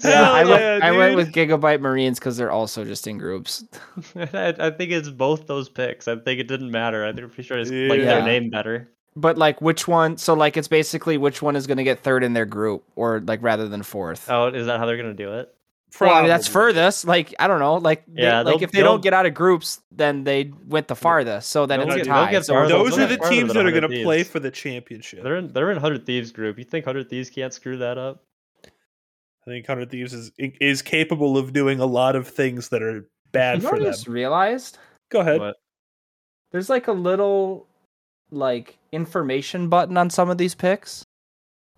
[0.02, 3.66] Hell I, went, yeah, I went with Gigabyte Marines because they're also just in groups.
[4.16, 6.08] I, I think it's both those picks.
[6.08, 7.04] I think it didn't matter.
[7.06, 8.06] I think I'm pretty sure it's like Yeah.
[8.06, 8.90] their name better.
[9.18, 10.18] But like, which one?
[10.18, 13.22] So like, it's basically which one is going to get third in their group, or
[13.22, 14.30] like rather than fourth.
[14.30, 15.55] Oh, is that how they're gonna do it?
[16.02, 17.06] Well, I mean, that's furthest.
[17.06, 17.76] Like, I don't know.
[17.76, 20.96] Like, Yeah, like they'll- if they don't get out of groups, then they went the
[20.96, 21.50] farthest.
[21.50, 22.42] So then They'll it's a get- they'll tie.
[22.42, 25.24] So we're- Those are the teams that are going to play for the championship.
[25.24, 26.58] They're in they're in Hundred Thieves group.
[26.58, 28.24] You think Hundred Thieves can't screw that up?
[28.66, 33.08] I think Hundred Thieves is is capable of doing a lot of things that are
[33.32, 33.86] bad You for them.
[33.86, 34.78] just realized?
[35.12, 35.40] Go ahead.
[35.40, 35.56] But
[36.52, 37.68] There's like a little
[38.32, 41.06] like information button on some of these picks.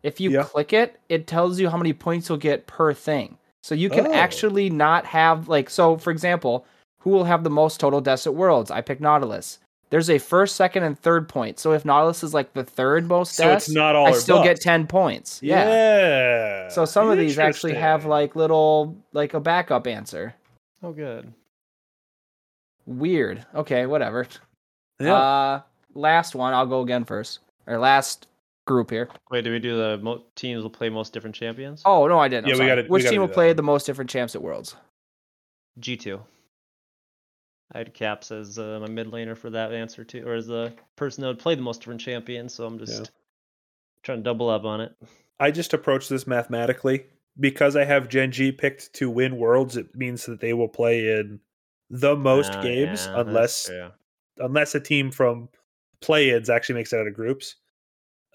[0.03, 0.43] If you Yeah.
[0.43, 3.37] click it, it tells you how many points you'll get per thing.
[3.63, 4.13] So you can Oh.
[4.13, 6.65] actually not have like so for example,
[6.99, 8.71] who will have the most total deaths at worlds?
[8.71, 9.59] I pick Nautilus.
[9.89, 11.59] There's a first, second, and third point.
[11.59, 14.43] So if Nautilus is like the third most So deaths, it's not all I still
[14.43, 15.39] get 10 points.
[15.41, 15.65] Yeah.
[15.69, 16.67] Yeah.
[16.69, 20.35] So some of these actually have like little like a backup answer.
[20.83, 21.33] oh, good.
[22.85, 23.45] Weird.
[23.55, 24.27] Okay, whatever.
[24.99, 25.13] Yeah.
[25.13, 25.61] Uh
[25.93, 27.39] last one, I'll go again first.
[27.65, 28.27] Or last
[28.67, 29.09] group here.
[29.31, 31.81] Wait, did we do the mo- teams will play most different champions?
[31.85, 32.45] Oh no, I didn't.
[32.45, 34.75] I'm Yeah, we gotta- we Which team will play the most different champs at Worlds?
[35.79, 36.21] G two.
[37.73, 40.73] I had Caps as uh, my mid laner for that answer too, or as the
[40.95, 42.53] person that would play the most different champions.
[42.53, 43.07] So I'm just Yeah.
[44.03, 44.93] trying to double up on it.
[45.39, 47.05] I just approach this mathematically
[47.39, 49.75] because I have Gen G picked to win worlds.
[49.77, 51.39] It means that they will play in
[51.89, 53.91] the most Ah, games yeah, unless true.
[54.37, 55.49] unless a team from
[56.01, 57.55] play-ins actually makes it out of groups.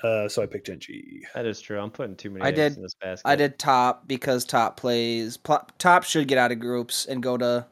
[0.03, 1.25] Uh, so I picked Gen G.
[1.35, 1.79] That is true.
[1.79, 3.27] I'm putting too many I did- in this basket.
[3.29, 7.37] I did top because top plays pl- top should get out of groups and go
[7.37, 7.67] to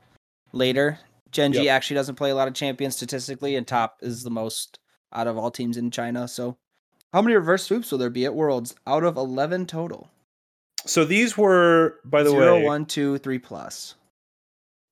[0.53, 0.99] later.
[1.33, 1.73] Gen G Yep.
[1.75, 4.79] actually doesn't play a lot of champions statistically, and top is the most
[5.13, 6.27] out of all teams in China.
[6.29, 6.57] So,
[7.13, 10.11] how many reverse sweeps will there be at Worlds out of eleven total?
[10.87, 13.95] So these were, by the Zero, way, one, two, three plus.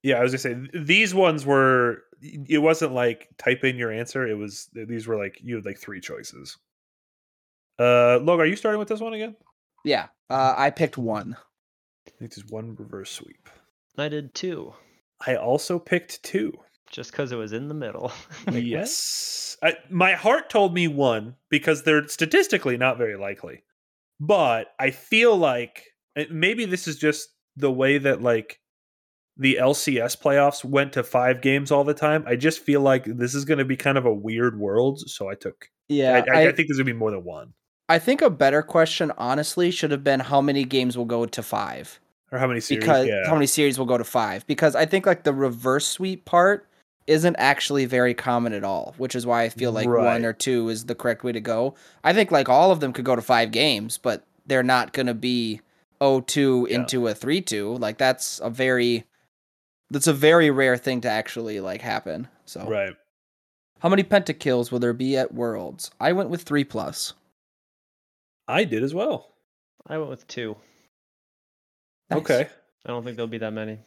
[0.02, 2.02] yeah, I was gonna say these ones were.
[2.20, 4.26] It wasn't like type in your answer.
[4.26, 6.56] It was these were like you had like three choices.
[7.78, 9.36] Uh, Log, are you starting with this one again?
[9.84, 11.36] Yeah, uh, I picked one.
[12.06, 13.48] I think there's one reverse sweep.
[13.96, 14.74] I did two,
[15.26, 16.52] I also picked two.
[16.90, 18.12] just because it was in the middle.
[18.46, 23.64] Like, yes, I, my heart told me one because they're statistically not very likely,
[24.20, 25.84] but I feel like
[26.30, 28.60] maybe this is just the way that like
[29.36, 32.24] the LCS playoffs went to five games all the time.
[32.26, 35.28] I just feel like this is going to be kind of a weird world, so
[35.28, 35.68] I took.
[35.88, 37.52] Yeah, I, I, I think there's going to be more than one,
[37.88, 41.42] I think a better question, honestly, should have been how many games will go to
[41.42, 42.00] five.
[42.30, 42.84] or how many series?
[42.84, 45.86] because yeah, how many series will go to five because i think like the reverse
[45.86, 46.66] sweep part
[47.06, 50.04] isn't actually very common at all which is why i feel like Right.
[50.12, 51.74] one or two is the correct way to go
[52.04, 55.06] i think like all of them could go to five games but they're not going
[55.06, 55.62] to be
[56.02, 56.76] 0-2 Yeah.
[56.80, 59.04] into a 3-2 like that's a very
[59.90, 62.94] that's a very rare thing to actually like happen so right.
[63.78, 67.14] how many pentakills will there be at worlds i went with three plus
[68.48, 69.28] I did as well.
[69.86, 70.56] I went with two.
[72.10, 72.20] Nice.
[72.20, 72.48] Okay.
[72.86, 73.78] I don't think there'll be that many.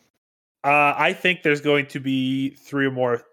[0.63, 3.23] Uh, I think there's going to be three or more.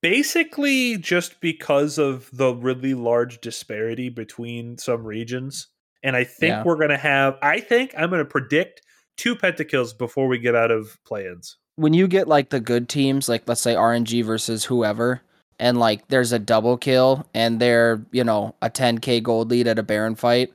[0.00, 5.66] Basically, just because of the really large disparity between some regions.
[6.02, 6.62] And I think Yeah.
[6.64, 8.80] we're going to have, I think I'm going to predict
[9.16, 11.56] two pentakills before we get out of play ins.
[11.74, 15.20] when you get like the good teams, like let's say RNG versus whoever,
[15.60, 19.78] and like there's a double kill and they're, you know, a 10k gold lead at
[19.78, 20.52] a Baron fight,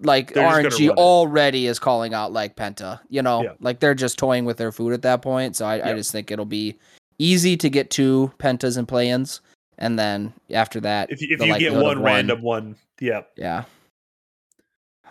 [0.00, 3.52] like They're RNG already is calling out like Penta, you know, Yeah.
[3.60, 5.56] like they're just toying with their food at that point.
[5.56, 6.78] So I, I just think it'll be
[7.18, 9.40] easy to get two Pentas and play ins.
[9.78, 13.22] And then after that, If, you- if the you get likelihood one random one, yeah.
[13.36, 13.64] yeah.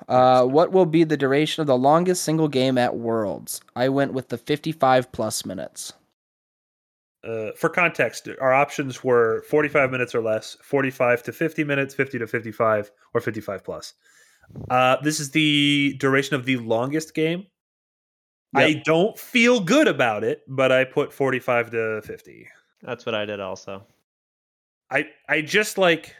[0.07, 3.61] Uh, what will be the duration of the longest single game at Worlds?
[3.75, 5.93] I went with the 55 plus minutes.
[7.23, 12.19] Uh, for context, our options were 45 minutes or less, 45 to 50 minutes, 50
[12.19, 13.93] to 55, or 55 plus.
[14.69, 17.47] Uh, this is the duration of the longest game.
[18.53, 22.47] I don't feel good about it, but I put 45 to 50.
[22.81, 23.85] That's what I did also.
[24.89, 26.15] I I just like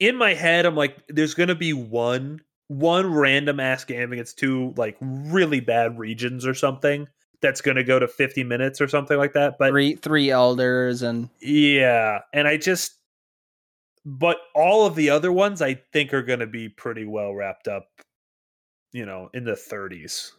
[0.00, 4.38] in my head I'm like there's going to be one one random ass game against
[4.38, 7.06] two like really bad regions or something
[7.42, 11.02] that's going to go to 50 minutes or something like that, but three three elders
[11.02, 12.94] and Yeah, and I just
[14.06, 17.66] but all of the other ones I think are going to be pretty well wrapped
[17.68, 17.88] up,
[18.92, 20.30] you know, in the 30s.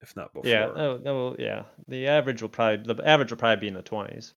[0.00, 0.48] if not before.
[0.48, 1.64] Yeah, oh, that will, yeah.
[1.88, 4.32] The average will probably the average will probably be in the twenties.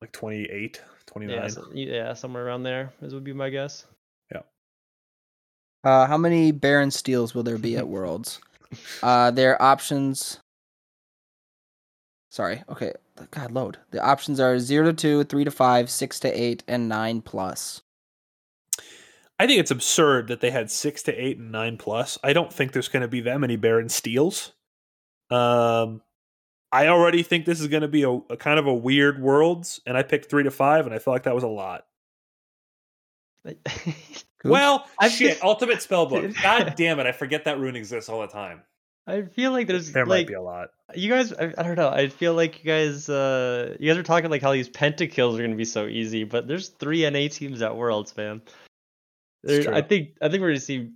[0.00, 1.36] like 28, 29.
[1.36, 3.84] Yeah, so, yeah, somewhere around there is would be my guess.
[4.32, 4.42] Yeah.
[5.84, 8.40] Uh, how many Baron steals will there be at Worlds?
[9.02, 10.38] Uh, their options.
[12.30, 12.62] Sorry.
[12.68, 12.92] Okay.
[13.30, 13.78] God, load.
[13.90, 17.82] The options are zero to two, three to five, six to eight, and nine plus.
[19.38, 22.18] I think it's absurd that they had six to eight and nine plus.
[22.24, 24.52] I don't think there's going to be that many Baron steals.
[25.30, 26.00] Um,
[26.72, 29.80] I already think this is going to be a, a kind of a weird worlds,
[29.86, 31.86] and I picked three to five, and I feel like that was a lot.
[33.44, 33.54] Cool.
[34.44, 36.40] Well, I've shit, just- Ultimate Spellbook.
[36.42, 38.62] God damn it, I forget that rune exists all the time.
[39.06, 40.70] I feel like there's There might like be a lot.
[40.94, 41.32] you guys.
[41.32, 41.88] I, I don't know.
[41.90, 43.08] I feel like you guys.
[43.08, 46.48] Uh, you guys are talking like how these pentakills are gonna be so easy, but
[46.48, 48.42] there's three NA teams at Worlds, man.
[49.44, 50.90] There, I think I think we're gonna see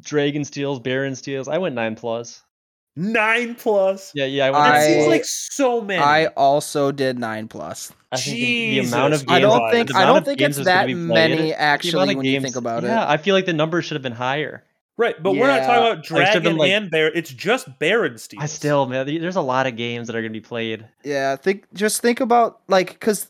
[0.00, 1.46] Dragon steals, Baron steals.
[1.46, 2.42] I went nine plus.
[2.96, 4.12] Nine plus.
[4.14, 4.46] Yeah, yeah.
[4.46, 4.64] I went.
[4.64, 6.00] That I- seems like so many.
[6.02, 7.92] I also did nine plus.
[8.12, 9.30] I think the, the amount of games.
[9.32, 12.24] I don't think I don't think it's that gonna played, many the actually of when
[12.24, 13.08] you think about Yeah, it.
[13.10, 14.62] I feel like the number should have been higher.
[14.96, 17.12] Right, but we're not talking about Dragon been, like- and Baron.
[17.14, 18.42] It's just Baron steals.
[18.42, 19.06] I still, man.
[19.06, 20.86] There's a lot of games that are gonna be played.
[21.02, 23.28] Yeah, think just think about like because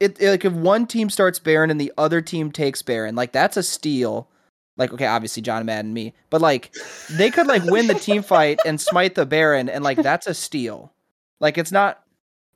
[0.00, 3.56] it like if one team starts Baron and the other team takes Baron, like that's
[3.56, 4.28] a steal.
[4.76, 6.74] Like okay, obviously John Madden me, but like
[7.10, 10.34] they could like win the team fight and smite the Baron, and like that's a
[10.34, 10.92] steal.
[11.40, 12.02] Like it's not,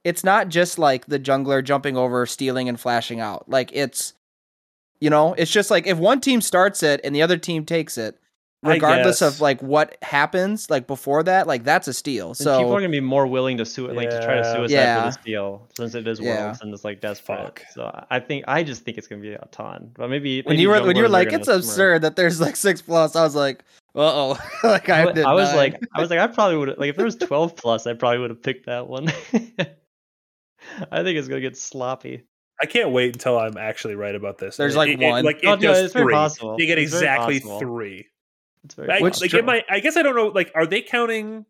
[0.03, 3.49] it's not just like the jungler jumping over, stealing and flashing out.
[3.49, 4.15] Like it's,
[5.01, 7.99] you know, it's just like if one team starts it and the other team takes
[7.99, 8.19] it,
[8.63, 12.29] regardless of like what happens, like before that, like that's a steal.
[12.31, 14.55] And people are gonna be more willing to sue it, like to try to Yeah.
[14.55, 15.01] suicide Yeah.
[15.03, 16.45] for this deal since it is Yeah.
[16.47, 17.39] worlds and it's like desperate.
[17.45, 17.63] Fuck.
[17.73, 19.91] So I think I just think it's gonna be a ton.
[19.95, 21.59] But maybe when maybe you were when you were junglers are like gonna it's smirk.
[21.59, 23.63] absurd that there's like six plus i was like
[23.95, 25.57] uh-oh like i, I, I was nine.
[25.57, 28.19] like I was like I probably would like if there was twelve plus I probably
[28.19, 29.07] would have picked that one.
[30.91, 32.25] I think it's gonna get sloppy.
[32.61, 34.57] I can't wait until I'm actually right about this.
[34.57, 35.25] There's, It- like, it- it- one.
[35.25, 36.13] like Oh, it no, does it's three.
[36.13, 36.57] possible.
[36.59, 37.59] You get It's exactly possible.
[37.61, 38.07] three.
[38.65, 40.29] It's very I, Which like dra- it I guess I don't know.
[40.29, 41.45] Like, are they counting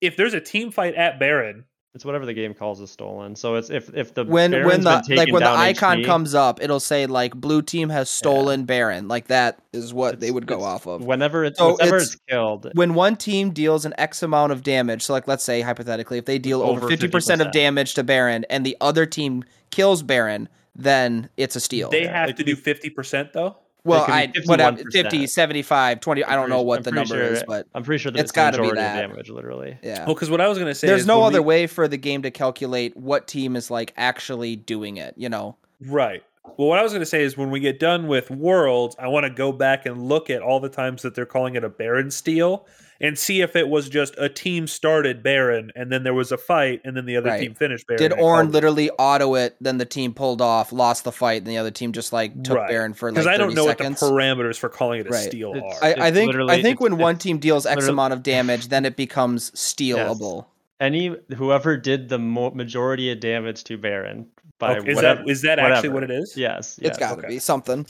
[0.00, 1.64] if there's a team fight at Baron?
[1.94, 3.34] it's whatever the game calls is stolen.
[3.34, 6.62] So it's if if the when when the like when the icon HD, comes up
[6.62, 10.62] it'll say like blue team has stolen baron like that is what they would go
[10.62, 14.22] off of Whenever it's So whenever it's- it's killed, when one team deals an x
[14.22, 17.50] amount of damage so like let's say hypothetically if they deal over, Over 50% of
[17.52, 22.12] damage to baron and the other team kills baron then it's a steal They Yeah,
[22.20, 23.56] have it to do fifty percent though.
[23.84, 24.92] well i whatever 51%.
[24.92, 27.82] 50 75 20 i don't I'm know what I'm the pretty number is but I'm
[27.82, 29.04] pretty sure that it's it's, gotta the be majority that.
[29.04, 29.78] of damage, literally.
[29.82, 31.88] yeah Well, because what I was gonna say there's is no other we- way for
[31.88, 36.22] the game to calculate what team is like actually doing it you know Right.
[36.56, 39.06] Well, what I was going to say is when we get done with Worlds, I
[39.06, 41.68] want to go back and look at all the times that they're calling it a
[41.68, 42.66] Baron steal
[43.00, 46.36] and see if it was just a team started Baron and then there was a
[46.36, 47.40] fight and then the other Right.
[47.42, 47.98] team finished Baron.
[48.02, 48.52] did and Ornn called it.
[48.52, 51.92] literally auto it then the team pulled off lost the fight and the other team
[51.92, 52.68] just like took Right.
[52.68, 55.06] baron for like Because 30 I don't know seconds what the parameters for calling it
[55.06, 55.28] a Right.
[55.28, 55.84] steal It's- are.
[55.84, 58.96] I, I think I think when one team deals X amount of damage, then it
[58.96, 60.46] becomes stealable.
[60.80, 64.26] Any whoever did the mo- majority of damage to Baron
[64.58, 66.36] by Okay, is whatever, that is that actually what it is?
[66.36, 67.28] yes, it's got to okay.
[67.28, 67.86] be something.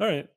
[0.00, 0.28] All right.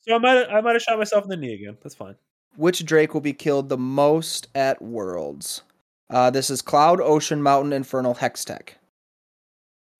[0.00, 1.78] So I might I might have shot myself in the knee again.
[1.82, 2.14] That's fine.
[2.56, 5.62] Which Drake will be killed the most at Worlds?
[6.10, 8.74] Uh, this is Cloud, Ocean, Mountain, Infernal, Hextech.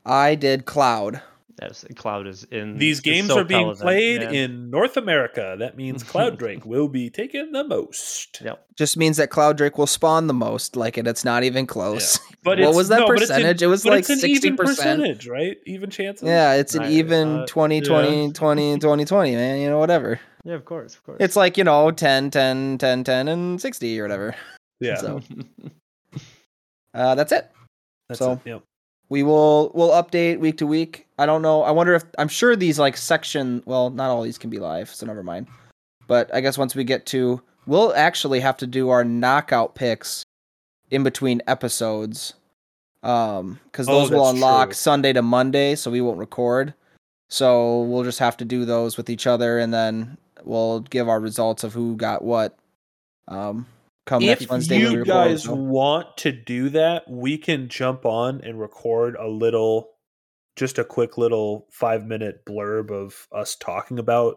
[0.06, 1.22] I did Cloud.
[1.62, 2.78] Yes, Cloud is in.
[2.78, 4.34] These games so are being relevant, played man.
[4.34, 5.54] in North America.
[5.58, 8.40] That means Cloud Drake will be taken the most.
[8.44, 8.66] Yep.
[8.76, 10.74] Just means that Cloud Drake will spawn the most.
[10.74, 12.18] Like, and it's not even close.
[12.42, 13.62] But What was that no, but it's an- percentage?
[13.62, 14.56] It was but like it's an even 60%.
[14.58, 15.56] percentage, right?
[15.64, 16.26] Even chances.
[16.28, 19.60] Yeah, it's an Right, even uh, 20, 20, 20, 20, 20, man.
[19.60, 20.20] You know, whatever.
[20.44, 21.16] Yeah, of course, of course.
[21.20, 24.36] It's like, you know, 10, 10, 10, 10, and 60 or whatever.
[24.80, 24.96] yeah.
[24.96, 25.20] So,
[26.94, 27.50] uh, that's it.
[28.08, 28.40] That's so- it.
[28.44, 28.62] Yep.
[29.08, 32.56] we will we'll update week to week i don't know i wonder if i'm sure
[32.56, 35.46] these like section well not all these can be live so never mind
[36.06, 40.24] but i guess once we get to we'll actually have to do our knockout picks
[40.90, 42.34] in between episodes
[43.02, 44.74] um because Oh, those will unlock true.
[44.74, 46.72] sunday to monday so we won't record
[47.28, 50.16] so we'll just have to do those with each other and then
[50.46, 52.56] we'll give our results of who got what
[53.28, 53.66] um
[54.06, 55.54] come If next wednesday we you guys so.
[55.54, 59.88] want to do that, we can jump on and record a little,
[60.56, 64.36] just a quick little five minute blurb of us talking about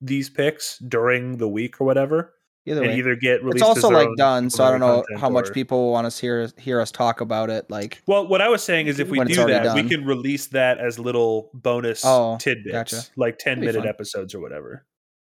[0.00, 2.34] these picks during the week or whatever,
[2.66, 3.56] either and way either get released.
[3.58, 6.18] it's also like own- done, so I don't know how much or- people want us
[6.18, 7.70] hear hear us talk about it.
[7.70, 10.78] Like, Well, what I was saying is if we do that, we can release that
[10.78, 13.02] as little bonus Oh, tidbits, gotcha.
[13.16, 14.84] like ten That'd minute episodes or whatever.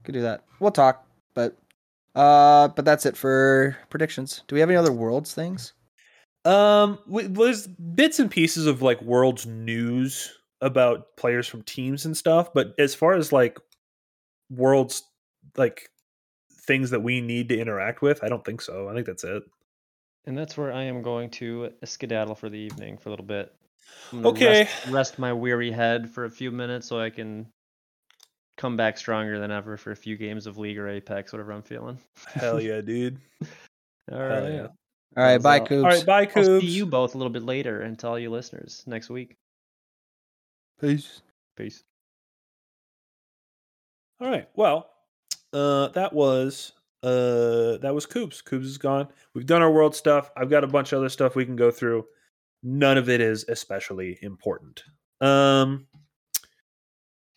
[0.05, 0.43] Could do that.
[0.59, 1.57] We'll talk, but
[2.15, 4.41] Uh, but that's it for predictions.
[4.47, 5.73] Do we have any other worlds things?
[6.45, 10.31] Um, w- there's bits and pieces of like world's news
[10.61, 13.59] about players from teams and stuff, but as far as like
[14.49, 15.03] world's
[15.57, 15.89] like
[16.65, 18.87] things that we need to interact with, I don't think so.
[18.87, 19.43] I think that's it.
[20.25, 23.53] And that's where I am going to skedaddle for the evening for a little bit.
[24.13, 24.61] Okay.
[24.61, 27.47] Rest, rest my weary head for a few minutes so I can
[28.57, 31.61] come back stronger than ever for a few games of League or Apex, whatever I'm
[31.61, 31.97] feeling.
[32.33, 33.19] Hell yeah, dude.
[34.11, 34.43] All right.
[34.43, 34.67] Hell yeah.
[35.17, 35.67] All right, bye, up.
[35.67, 35.83] Coops.
[35.83, 38.29] All right, bye, I'll see you both a little bit later and to all you
[38.29, 39.37] listeners next week.
[40.81, 41.21] Peace.
[41.55, 41.83] Peace.
[44.19, 44.47] All right.
[44.55, 44.89] Well,
[45.53, 48.41] uh, that was uh, that was Coops.
[48.41, 49.07] Coops is gone.
[49.33, 50.31] We've done our world stuff.
[50.35, 52.05] I've got a bunch of other stuff we can go through.
[52.63, 54.83] None of it is especially important.
[55.21, 55.87] Um,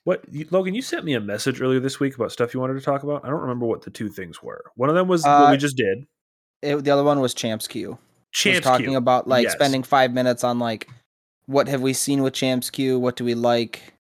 [0.09, 0.75] what you, Logan?
[0.75, 3.25] You sent me a message earlier this week about stuff you wanted to talk about.
[3.25, 4.65] I don't remember what the two things were.
[4.75, 6.07] One of them was what Uh, we just did.
[6.63, 7.91] It, the other one was Champs Queue.
[7.91, 7.99] was
[8.33, 8.97] Champs talking Q.
[8.97, 9.53] about like Yes.
[9.53, 10.89] spending five minutes on like
[11.47, 12.99] what have we seen with Champs Queue?
[12.99, 13.95] What do we like?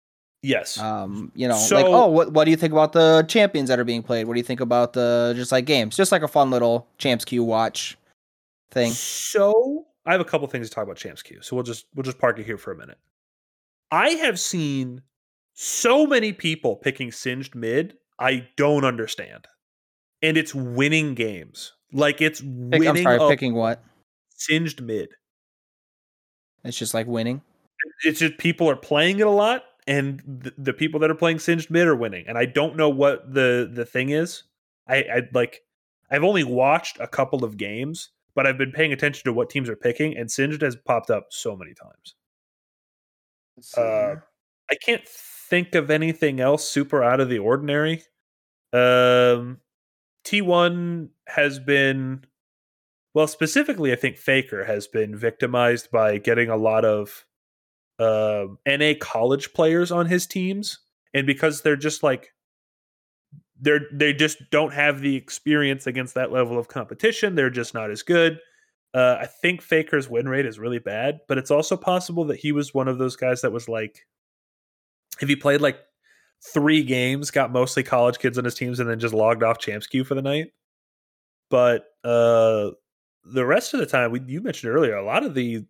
[0.44, 0.78] yes.
[0.80, 3.84] Um, you know, like oh, what what do you think about the champions that are
[3.84, 4.28] being played?
[4.28, 5.96] What do you think about the just like games?
[5.98, 7.98] Just like a fun little Champs Queue watch
[8.72, 8.92] thing.
[8.92, 11.42] So I have a couple things to talk about Champs Queue.
[11.42, 12.98] So we'll just we'll just park it here for a minute.
[13.92, 15.02] I have seen
[15.60, 17.98] so many people picking Singed mid.
[18.20, 19.48] I don't understand,
[20.22, 21.74] and it's winning games.
[21.92, 22.88] Like it's Pick, winning.
[22.88, 23.84] I'm sorry, a picking what?
[24.30, 25.10] Singed mid.
[26.64, 27.42] It's just like winning.
[28.04, 31.40] It's just people are playing it a lot, and the, the people that are playing
[31.40, 32.26] Singed mid are winning.
[32.28, 34.44] And I don't know what the the thing is.
[34.88, 35.62] I, I like.
[36.12, 39.70] I've only watched a couple of games, but I've been paying attention to what teams
[39.70, 42.16] are picking, and Singed has popped up so many times.
[43.76, 44.22] Uh.
[44.70, 45.08] I can't
[45.50, 48.04] think of anything else super out of the ordinary.
[48.74, 49.60] Um,
[50.26, 52.26] T1 has been,
[53.14, 57.26] well, specifically, I think Faker has been victimized by getting a lot of
[58.00, 60.80] um NA college players on his teams,
[61.16, 62.32] and because they're just like
[63.60, 67.36] they're they just don't have the experience against that level of competition.
[67.36, 68.40] They're just not as good.
[68.94, 72.52] Uh, I think Faker's win rate is really bad, but it's also possible that he
[72.52, 74.06] was one of those guys that was like,
[75.22, 75.80] if he played like
[76.54, 79.88] three games, got mostly college kids on his teams, and then just logged off Champs
[79.88, 80.48] Queue for the night.
[81.50, 82.72] But uh,
[83.24, 85.66] the rest of the time, we, you mentioned earlier, a lot of the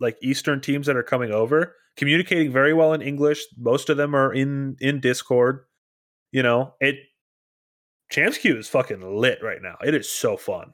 [0.00, 3.44] like Eastern teams that are coming over, communicating very well in English.
[3.56, 5.64] Most of them are in in Discord.
[6.32, 6.96] You know, it
[8.10, 9.76] Champs Queue is fucking lit right now.
[9.84, 10.72] It is so fun.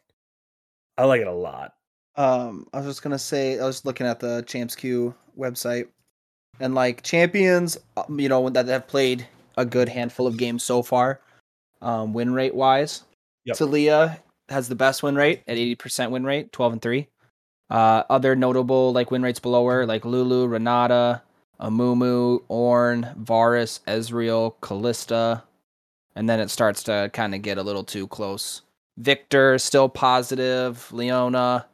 [0.96, 1.72] I like it a lot.
[2.16, 5.88] Um, I was just gonna say, I was looking at the Champs Queue website,
[6.60, 9.26] and like champions, um, you know, that have played
[9.56, 11.20] a good handful of games so far,
[11.82, 13.02] um, win rate wise.
[13.44, 13.56] Yep.
[13.56, 17.08] Taliyah has the best win rate at eighty percent win rate, twelve and three.
[17.68, 21.22] Uh, other notable like win rates below her, like Lulu, Renata,
[21.60, 25.42] Amumu, Ornn, Varus, Ezreal, Kalista,
[26.14, 28.62] and then it starts to kind of get a little too close.
[28.98, 31.66] Viktor still positive, Leona,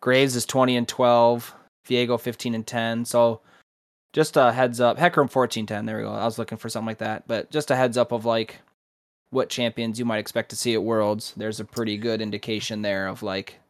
[0.00, 1.54] Graves is 20 and 12.
[1.86, 3.04] Viego 15 and 10.
[3.04, 3.40] So
[4.12, 4.98] just a heads up.
[4.98, 5.86] Hecarim 14 10.
[5.86, 6.10] There we go.
[6.12, 7.28] I was looking for something like that.
[7.28, 8.58] But just a heads up of like
[9.30, 11.34] what champions you might expect to see at Worlds.
[11.36, 13.60] There's a pretty good indication there of like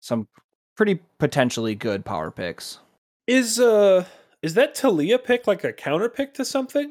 [0.00, 0.28] some
[0.76, 2.78] pretty potentially good power picks.
[3.26, 4.04] Is uh
[4.42, 6.90] is that Taliyah pick like a counter pick to something?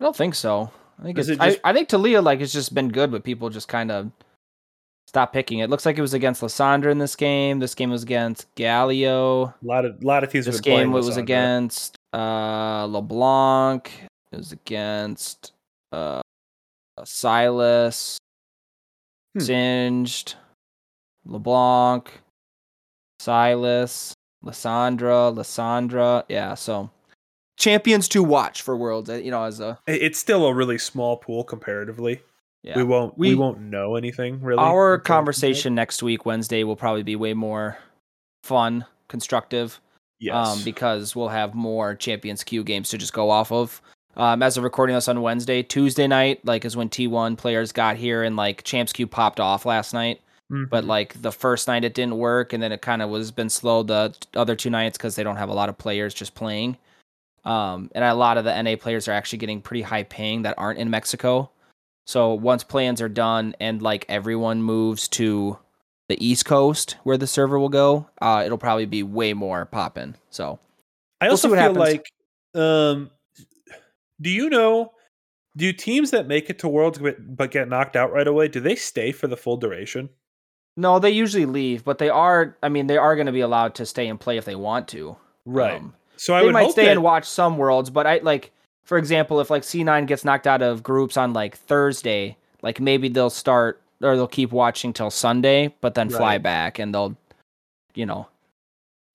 [0.00, 0.70] I don't think so.
[0.98, 3.10] I think Is it's, it just- I, I think Taliyah like has just been good,
[3.10, 4.10] but people just kind of
[5.06, 5.70] stop picking it.
[5.70, 7.58] Looks like it was against Lissandra in this game.
[7.58, 9.52] This game was against Galio.
[9.62, 10.46] A lot of lot of teams.
[10.46, 11.18] This game it was Lissandra.
[11.18, 13.90] against uh LeBlanc.
[14.32, 15.52] It was against
[15.92, 16.20] uh
[17.00, 18.16] Sylas,
[19.34, 19.40] Hmm.
[19.40, 20.34] Singed,
[21.24, 22.10] LeBlanc,
[23.20, 24.12] Sylas,
[24.44, 26.24] Lissandra, Lissandra.
[26.28, 26.90] Yeah, so
[27.58, 29.08] champions to watch for Worlds.
[29.08, 32.20] uh, You know, as a It's still a really small pool comparatively.
[32.62, 32.76] Yeah.
[32.76, 34.62] We won't we, We- won't know anything really.
[34.62, 37.76] Our conversation next week, Wednesday, will probably be way more
[38.44, 39.80] fun, constructive.
[40.20, 40.34] Yes.
[40.58, 43.82] um, because we'll have more Champions Queue games to just go off of.
[44.16, 47.96] Um, as of recording this on Wednesday, Tuesday night, like is when T1 players got
[47.96, 50.20] here and like Champs Queue popped off last night.
[50.48, 50.86] But Mhm.
[50.86, 53.82] like the first night it didn't work, and then it kind of was been slow
[53.82, 56.76] the other two nights because they don't have a lot of players just playing.
[57.44, 60.54] Um, and a lot of the NA players are actually getting pretty high paying that
[60.58, 61.50] aren't in Mexico.
[62.04, 65.58] So once plans are done and like everyone moves to
[66.08, 70.16] the East Coast where the server will go, uh, it'll probably be way more popping.
[70.30, 70.58] So
[71.20, 71.78] I we'll also see feel happens.
[71.78, 72.12] like
[72.54, 73.10] um
[74.20, 74.92] do you know
[75.56, 78.48] do teams that make it to Worlds but get knocked out right away?
[78.48, 80.08] Do they stay for the full duration?
[80.76, 82.56] No, they usually leave, but they are.
[82.62, 84.88] I mean, they are going to be allowed to stay and play if they want
[84.88, 85.16] to.
[85.74, 88.52] Um, so I they would might stay that, and watch some worlds, but I like,
[88.84, 93.08] for example, if like C9 gets knocked out of groups on like Thursday, like maybe
[93.08, 97.16] they'll start or they'll keep watching till Sunday, but then fly back and they'll,
[97.94, 98.26] you know,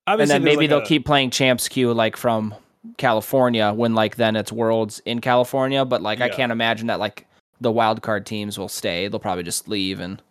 [0.06, 2.54] and then maybe like they'll a- keep playing Champs Queue like from
[2.96, 7.26] California when like then it's Worlds in California, but like I can't imagine that like
[7.60, 9.08] the wild card teams will stay.
[9.08, 10.22] They'll probably just leave and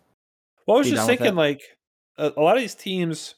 [0.66, 1.62] Well, I was just thinking, like
[2.16, 3.34] a, a lot of these teams,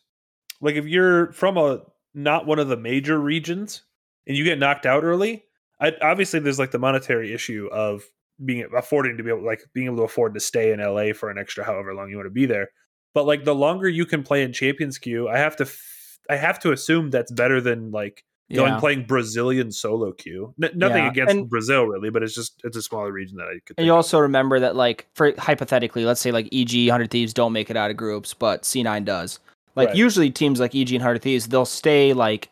[0.61, 1.83] like if you're from a
[2.15, 3.83] not one of the major regions
[4.27, 5.45] and you get knocked out early,
[5.81, 8.03] I, obviously there's like the monetary issue of
[8.45, 11.31] being affording to be able, like being able to afford to stay in LA for
[11.31, 12.71] an extra however long you want to be there.
[13.15, 16.37] But like the longer you can play in Champions Queue, I have to, f- I
[16.37, 18.25] have to assume that's better than like
[18.55, 20.55] going playing Brazilian solo queue.
[20.63, 23.45] N- nothing Yeah, against and- Brazil really, but it's just it's a smaller region that
[23.47, 23.77] I could.
[23.79, 23.97] And you of.
[23.97, 27.77] also remember that, like, for hypothetically, let's say like EG, Hundred Thieves don't make it
[27.77, 29.39] out of groups, but C9 does.
[29.77, 29.97] Like, Right.
[29.97, 32.49] usually teams like EG and Hundred Thieves, they'll stay like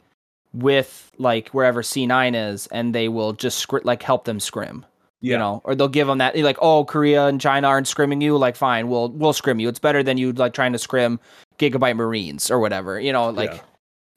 [0.53, 4.85] with like wherever C9 is, and they will just scr- like help them scrim.
[5.21, 5.33] Yeah.
[5.33, 8.37] You know, or they'll give them that like, oh, Korea and China aren't scrimming you.
[8.37, 9.69] Like, fine, we'll we'll scrim you.
[9.69, 11.19] It's better than you like trying to scrim
[11.59, 13.01] Gigabyte Marines or whatever.
[13.01, 13.61] You know, like Yeah.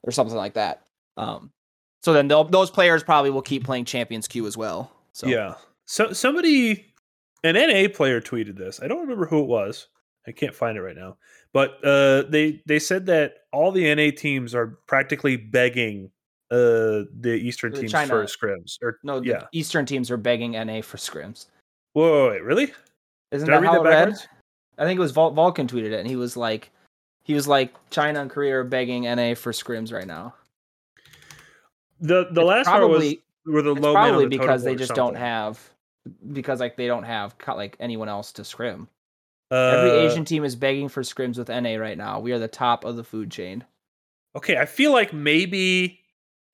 [0.03, 0.83] or something like that.
[1.17, 1.51] Um,
[2.03, 4.91] so then they'll, those players probably will keep playing Champions Queue as well.
[5.13, 5.55] So Yeah.
[5.85, 6.93] So somebody,
[7.43, 8.79] an NA player tweeted this.
[8.81, 9.87] I don't remember who it was.
[10.27, 11.17] I can't find it right now.
[11.51, 16.11] But uh, they they said that all the NA teams are practically begging
[16.51, 18.77] uh, the Eastern The teams China- for scrims.
[18.81, 19.45] Or No, the yeah.
[19.53, 21.47] Eastern teams are begging NA for scrims.
[21.93, 22.71] Whoa, wait, really?
[23.31, 23.99] Isn't Did I that read how that it read?
[24.09, 24.27] backwards?
[24.77, 26.69] I think it was Vul- Vulcan tweeted it, and he was like,
[27.23, 30.33] he was like, China and Korea are begging NA for scrims right now.
[31.99, 34.93] The the It's last part was probably were the low probably the because they just
[34.95, 35.59] don't have
[36.33, 38.87] because like they don't have like anyone else to scrim.
[39.51, 42.19] Uh, Every Asian team is begging for scrims with NA right now.
[42.19, 43.63] We are the top of the food chain.
[44.35, 46.00] Okay, I feel like maybe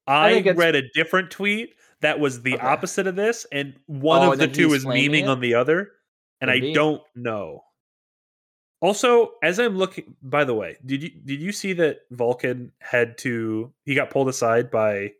[0.07, 2.65] I I, read a different tweet that was the Okay.
[2.67, 5.27] opposite of this, and one Oh, of the two is memeing it?
[5.27, 5.91] on the other,
[6.41, 7.63] and I don't know.
[8.79, 13.17] Also, as I'm looking, by the way, did you did you see that Vulcan had
[13.19, 15.13] to he got pulled aside by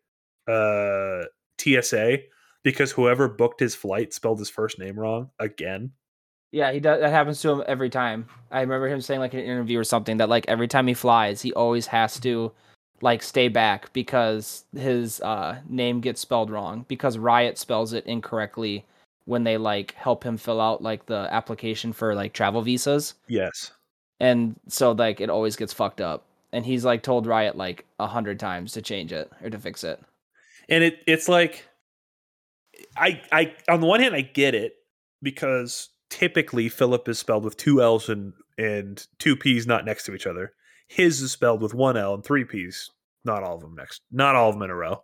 [0.47, 1.23] uh
[1.57, 2.19] TSA
[2.63, 5.91] because whoever booked his flight spelled his first name wrong again?
[6.51, 7.01] Yeah, he does.
[7.01, 8.27] That happens to him every time.
[8.51, 10.93] I remember him saying like in an interview or something that like every time he
[10.93, 12.51] flies, he always has to
[13.01, 18.85] like stay back because his uh name gets spelled wrong because Riot spells it incorrectly
[19.25, 23.13] when they like help him fill out like the application for like travel visas.
[23.27, 23.71] Yes.
[24.19, 26.23] And so like it always gets fucked up.
[26.53, 29.83] And he's like told Riot like a hundred times to change it or to fix
[29.83, 30.01] it.
[30.69, 31.67] and it it's like
[32.95, 34.73] I I on the one hand I get it
[35.21, 40.15] because typically Philip is spelled with two L's and and two P's not next to
[40.15, 40.53] each other.
[40.87, 42.89] His is spelled with one L and three P's,
[43.25, 45.03] not all of them next, not all of them in a row.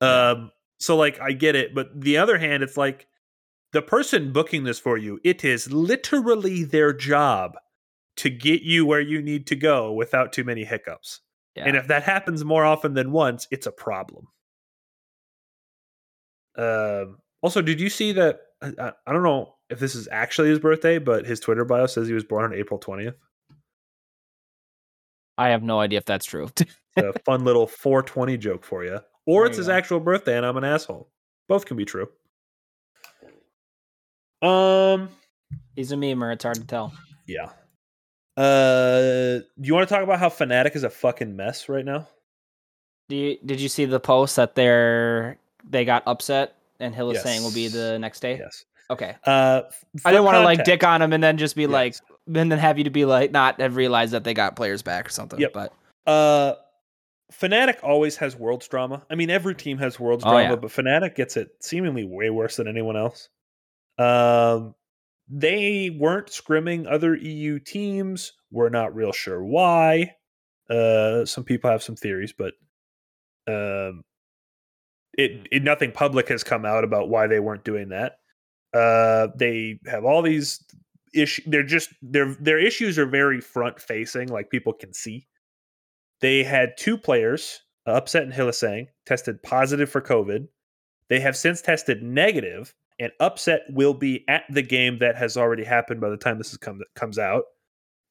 [0.00, 0.50] Um,
[0.80, 3.06] so like I get it, but the other hand, it's like
[3.72, 7.52] the person booking this for you, it is literally their job
[8.16, 11.20] to get you where you need to go without too many hiccups.
[11.54, 11.64] Yeah.
[11.66, 14.26] And if that happens more often than once, it's a problem.
[16.56, 18.40] Um, also, did you see that?
[18.60, 21.86] I, I- I don't know if this is actually his birthday, but his Twitter bio
[21.86, 23.14] says he was born on April 20th.
[25.38, 26.50] I have no idea if that's true.
[26.96, 29.00] a fun little 420 joke for you.
[29.26, 29.72] Or There it's you his go.
[29.74, 31.08] actual birthday and I'm an asshole.
[31.48, 32.08] Both can be true.
[34.40, 35.08] Um,
[35.76, 36.92] He's a memer, it's hard to tell.
[37.26, 37.50] yeah.
[38.36, 42.08] Uh, do you want to talk about how Fnatic is a fucking mess right now?
[43.10, 45.36] Do you, did you see the post that they're
[45.68, 48.38] they got upset and Hylissang will be the next day?
[48.38, 48.64] Yes.
[48.88, 49.16] Okay.
[49.26, 49.62] Uh,
[50.04, 52.02] I didn't want to like dick on him and then just be like, Yes.
[52.26, 55.06] And then have you to be like, not have realized that they got players back
[55.06, 55.40] or something.
[55.40, 55.52] Yep.
[55.52, 55.72] But
[56.06, 56.54] Uh,
[57.32, 59.04] Fnatic always has worlds drama.
[59.10, 60.56] I mean, every team has worlds Oh, drama, yeah.
[60.56, 63.28] but Fnatic gets it seemingly way worse than anyone else.
[63.98, 64.74] Um,
[65.28, 68.32] they weren't scrimming other EU teams.
[68.50, 70.16] We're not real sure why.
[70.68, 72.54] Uh, some people have some theories, but
[73.46, 74.02] um,
[75.16, 78.18] it, it nothing public has come out about why they weren't doing that.
[78.74, 80.62] Uh, they have all these
[81.14, 81.44] issues.
[81.48, 85.26] They're just their their issues are very front facing, like people can see.
[86.20, 90.48] They had two players, Upset and Hylissang, tested positive for COVID.
[91.08, 95.64] They have since tested negative, and Upset will be at the game that has already
[95.64, 97.44] happened by the time this is come, comes out.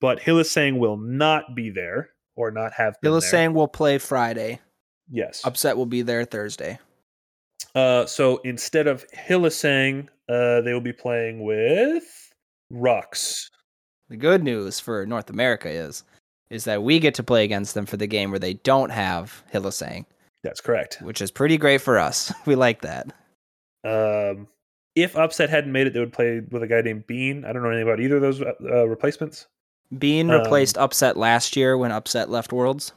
[0.02, 3.32] But Hylissang will not be there or not have been Hill is there.
[3.32, 4.60] saying we'll play Friday.
[5.10, 5.42] yes.
[5.46, 6.80] Upset will be there Thursday.
[7.74, 12.31] Uh, so instead of Hylissang, uh, they will be playing with
[12.72, 13.50] Rhuckz.
[14.10, 16.04] The good news for North America is
[16.50, 19.42] is that we get to play against them for the game where they don't have
[19.54, 20.06] Hylissang,
[20.44, 20.98] That's correct.
[21.02, 22.34] which is pretty great for us.
[22.46, 23.08] We like that.
[23.86, 24.48] Um,
[24.96, 27.46] if Upset hadn't made it, they would play with a guy named Bean.
[27.46, 29.48] I don't know anything about either of those uh, replacements.
[29.98, 32.92] Bean Um, replaced Upset last year when Upset left Worlds.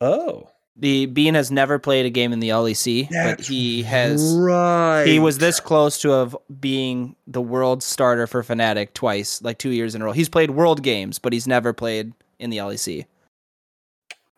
[0.00, 0.48] Oh,
[0.80, 5.04] The Bean has never played a game in the LEC, but he has right.
[5.04, 9.70] he was this close to of being the world starter for Fnatic twice, like two
[9.70, 10.12] years in a row.
[10.12, 13.04] He's played world games, but he's never played in the LEC.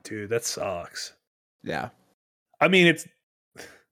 [0.02, 0.30] dude.
[0.30, 1.12] That sucks.
[1.62, 1.90] Yeah.
[2.60, 3.06] I mean, it's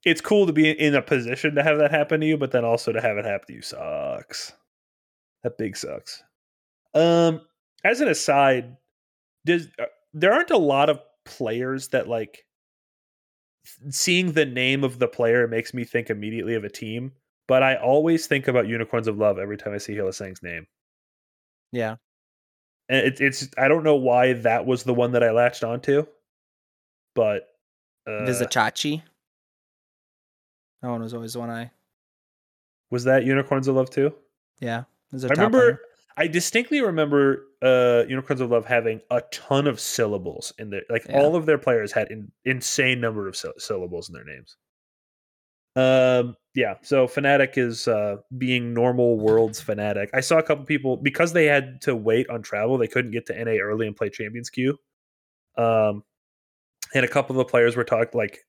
[0.04, 2.64] it's cool to be in a position to have that happen to you, but then
[2.64, 4.52] also to have it happen to you sucks.
[5.44, 6.22] That big sucks.
[6.94, 7.42] Um,
[7.84, 8.76] as an aside,
[9.46, 12.44] does uh, there aren't a lot of players that like
[13.90, 17.12] seeing the name of the player makes me think immediately of a team,
[17.46, 20.66] but I always think about Unicorns of Love every time I see Hylissang's name.
[21.72, 21.96] Yeah.
[22.88, 26.06] And it, it's I don't know why that was the one that I latched onto,
[27.14, 27.48] but
[28.06, 29.02] uh, Vizicsacsi.
[30.82, 31.70] That one was always the one I
[32.90, 34.12] was that Unicorns of Love too?
[34.60, 34.84] yeah.
[35.12, 35.80] I remember.
[36.20, 40.82] I distinctly remember uh, Unicorns of Love having a ton of syllables in there.
[40.90, 41.18] Like Yeah.
[41.18, 44.58] all of their players had an insane number of syllables in their names.
[45.76, 46.74] Um, yeah.
[46.82, 50.08] So Fnatic is uh, being normal worlds Fnatic.
[50.12, 52.76] I saw a couple people because they had to wait on travel.
[52.76, 54.76] They couldn't get to NA early and play Champions Queue.
[55.56, 56.04] Um,
[56.94, 58.44] and a couple of the players were talking like, it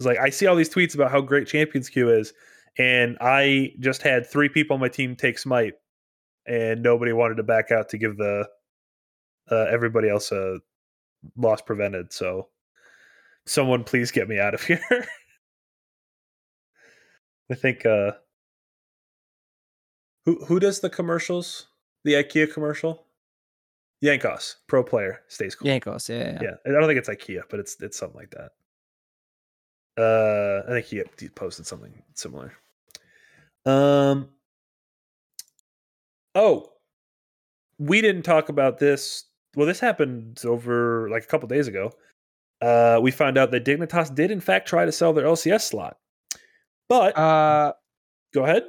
[0.00, 2.32] was like I see all these tweets about how great Champions Queue is,
[2.78, 5.74] and I just had three people on my team take Smite
[6.46, 8.48] and nobody wanted to back out to give the
[9.50, 10.58] uh, everybody else a
[11.36, 12.12] loss prevented.
[12.12, 12.48] So,
[13.46, 14.80] someone please get me out of here.
[17.50, 18.12] I think uh,
[20.24, 21.66] who who does the commercials?
[22.04, 23.04] The IKEA commercial.
[24.02, 25.68] Yankos, pro player, stays cool.
[25.68, 26.38] Yankos, yeah, yeah.
[26.42, 28.50] Yeah, I don't think it's IKEA, but it's it's something like that.
[29.96, 32.52] Uh, I think he, he posted something similar.
[33.64, 34.30] Um.
[36.34, 36.70] Oh,
[37.78, 39.24] we didn't talk about this.
[39.56, 41.92] Well, this happened over like a couple days ago.
[42.60, 45.98] Uh, we found out that Dignitas did in fact try to sell their LCS slot,
[46.88, 47.72] but Uh,
[48.32, 48.64] go ahead.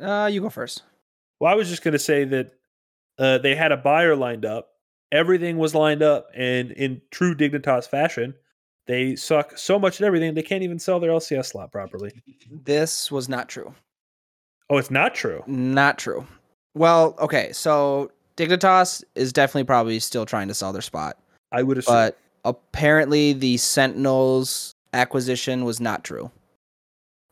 [0.00, 0.84] uh, you go first.
[1.40, 2.52] Well, I was just going to say that
[3.18, 4.68] uh, they had a buyer lined up.
[5.10, 8.32] Everything was lined up, and in true Dignitas fashion,
[8.86, 12.12] they suck so much at everything they can't even sell their LCS slot properly.
[12.64, 13.74] This was not true.
[14.70, 15.42] Oh, it's not true.
[15.48, 16.26] Not true.
[16.74, 21.18] Well, okay, so Dignitas is definitely probably still trying to sell their spot,
[21.50, 21.94] I would assume.
[21.94, 26.30] but apparently the Sentinels acquisition was not true.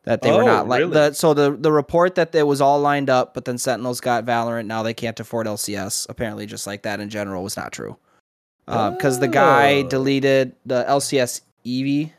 [0.04, 0.92] That they were Oh, not like really?
[0.94, 4.24] the so the the report that it was all lined up, but then Sentinels got
[4.24, 4.64] Valorant.
[4.66, 6.06] Now they can't afford LCS.
[6.08, 7.98] Apparently, just like that in general was not true.
[8.66, 9.88] Uh, because the guy Oh.
[9.88, 12.12] deleted the LCS Eevee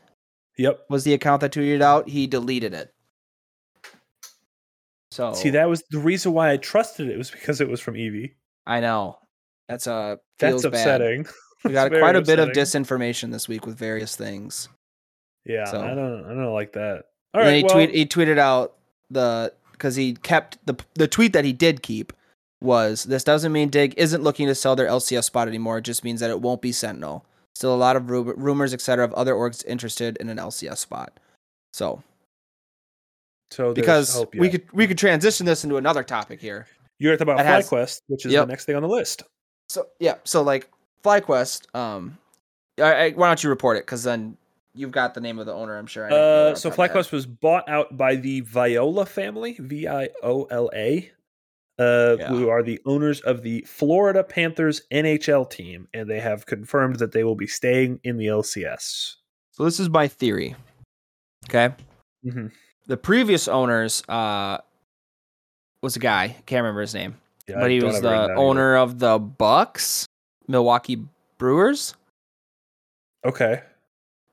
[0.56, 0.84] yep.
[0.88, 2.08] was the account that tweeted out.
[2.08, 2.91] He deleted it.
[5.12, 7.96] So See, that was the reason why I trusted it was because it was from
[7.96, 8.32] Eevee.
[8.66, 9.18] I know.
[9.68, 10.72] That's uh That's feels bad.
[10.72, 11.26] upsetting.
[11.64, 14.68] We got quite a very bit of disinformation this week with various things.
[15.44, 16.24] Yeah, So- I don't.
[16.24, 17.04] I don't like that.
[17.34, 17.56] All and right.
[17.58, 18.74] he well, tweet he tweeted out
[19.10, 22.12] the because he kept the the tweet that he did keep
[22.60, 25.78] was this doesn't mean Dig isn't looking to sell their LCS spot anymore.
[25.78, 27.24] It just means that it won't be Sentinel.
[27.54, 31.20] Still a lot of rumors, etc., of other orgs interested in an LCS spot.
[31.72, 32.02] So
[33.52, 36.66] so because we could we could transition this into another topic here.
[36.98, 38.46] You're talking about that has- FlyQuest, which is Yep.
[38.46, 39.22] the next thing on the list.
[39.68, 40.70] So yeah, so like
[41.04, 42.18] FlyQuest, um,
[42.78, 43.84] I, I, why don't you report it?
[43.86, 44.36] Because then
[44.74, 45.76] you've got the name of the owner.
[45.76, 46.06] I'm sure.
[46.06, 46.96] I Uh, so the top of my head.
[46.96, 51.10] FlyQuest was bought out by the Viola family, V I O L A,
[51.78, 52.28] uh, Yeah.
[52.28, 57.12] who are the owners of the Florida Panthers NHL team, and they have confirmed that
[57.12, 59.16] they will be staying in the LCS.
[59.52, 60.54] So this is my theory.
[61.48, 61.74] Okay.
[62.24, 62.46] Mm-hmm.
[62.92, 64.58] The previous owners uh
[65.80, 67.16] was a guy, can't remember his name.
[67.48, 68.38] Yeah, but he was have it written the down either.
[68.38, 70.04] owner of the Bucks,
[70.46, 71.02] Milwaukee
[71.38, 71.94] Brewers.
[73.24, 73.62] Okay,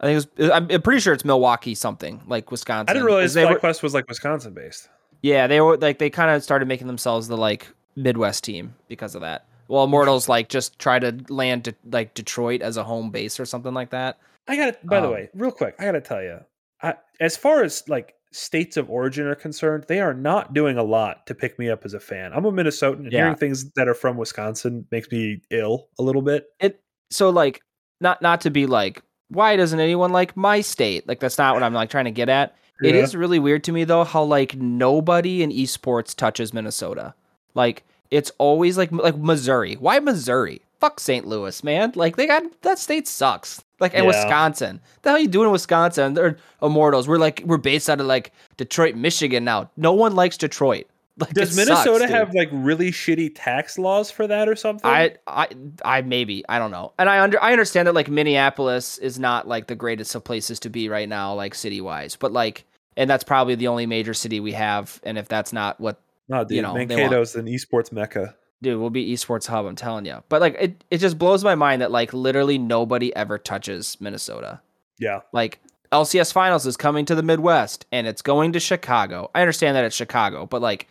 [0.02, 2.90] I think it was I'm pretty sure it's Milwaukee something, like Wisconsin.
[2.90, 4.90] I didn't realize they were, FlyQuest was like Wisconsin based.
[5.22, 9.16] Yeah, they were like they kind of started making themselves the like Midwest team because
[9.16, 9.46] of that.
[9.70, 13.46] Well, Immortals like just try to land de- like Detroit as a home base or
[13.46, 14.18] something like that.
[14.50, 16.42] I got to By the Um, way, real quick, I got to tell you,
[16.82, 20.84] I, as far as like states of origin are concerned, they are not doing a
[20.84, 22.32] lot to pick me up as a fan.
[22.34, 23.20] I'm a Minnesotan, and Yeah.
[23.24, 26.48] hearing things that are from Wisconsin makes me ill a little bit.
[26.60, 27.62] It so like
[28.02, 31.62] not not to be like why doesn't anyone like my state like that's not what
[31.64, 33.02] i'm like trying to get at It Yeah.
[33.02, 37.14] is really weird to me though how like nobody in esports touches Minnesota.
[37.56, 39.74] Like it's always like like Missouri.
[39.76, 40.62] Why Missouri?
[40.80, 41.26] Fuck St.
[41.28, 41.92] Louis, man.
[41.96, 43.64] Like they got that state sucks.
[43.80, 44.08] Like and Yeah.
[44.08, 44.82] Wisconsin.
[45.02, 46.14] The hell you doing in Wisconsin?
[46.14, 47.08] They're immortals.
[47.08, 49.70] We're like we're based out of like Detroit, Michigan now.
[49.78, 50.88] No one likes Detroit.
[51.20, 54.90] Like, Does Minnesota sucks, have like really shitty tax laws for that or something?
[54.90, 55.50] I, I,
[55.84, 59.46] I maybe I don't know, and I under I understand that like Minneapolis is not
[59.46, 62.64] like the greatest of places to be right now, like city wise, but like,
[62.96, 66.00] and that's probably the only major city we have, and if that's not what,
[66.30, 66.56] no, dude.
[66.56, 68.34] you know, Mankato's an esports mecca.
[68.62, 69.66] Dude, we'll be esports hub.
[69.66, 73.16] I'm telling you, but like it, it just blows my mind that like literally nobody
[73.16, 74.62] ever touches Minnesota.
[75.00, 75.22] Yeah.
[75.32, 75.60] Like
[75.92, 79.32] LCS finals is coming to the Midwest, and it's going to Chicago.
[79.34, 80.88] I understand that it's Chicago, but like,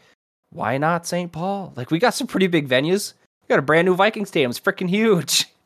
[0.51, 1.31] why not St.
[1.31, 1.73] Paul?
[1.77, 3.15] Like we got some pretty big venues.
[3.43, 4.51] We got a brand new Viking stadium.
[4.51, 5.47] It's freaking huge.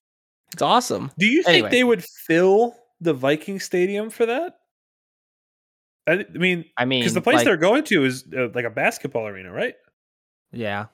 [0.52, 1.10] It's awesome.
[1.18, 4.58] Do you think they would fill the Viking Stadium for that?
[6.06, 8.64] I, I mean, I mean, because the place like, they're going to is uh, like
[8.64, 9.74] a basketball arena, right?
[10.52, 10.86] yeah,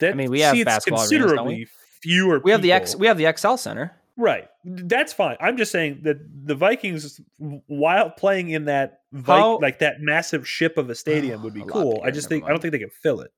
[0.00, 1.66] That mean, we have seats basketball arenas, considerably we?
[2.02, 2.40] fewer.
[2.40, 3.92] we have the X, we have the Xcel Center.
[4.16, 4.48] right.
[4.64, 5.36] That's fine.
[5.40, 7.20] I'm just saying that the Vikings,
[7.66, 11.62] while playing in that Vi- How- like that massive ship of a stadium, would be
[11.62, 11.94] cool.
[11.94, 13.32] bigger, I just think I don't think they can fill it.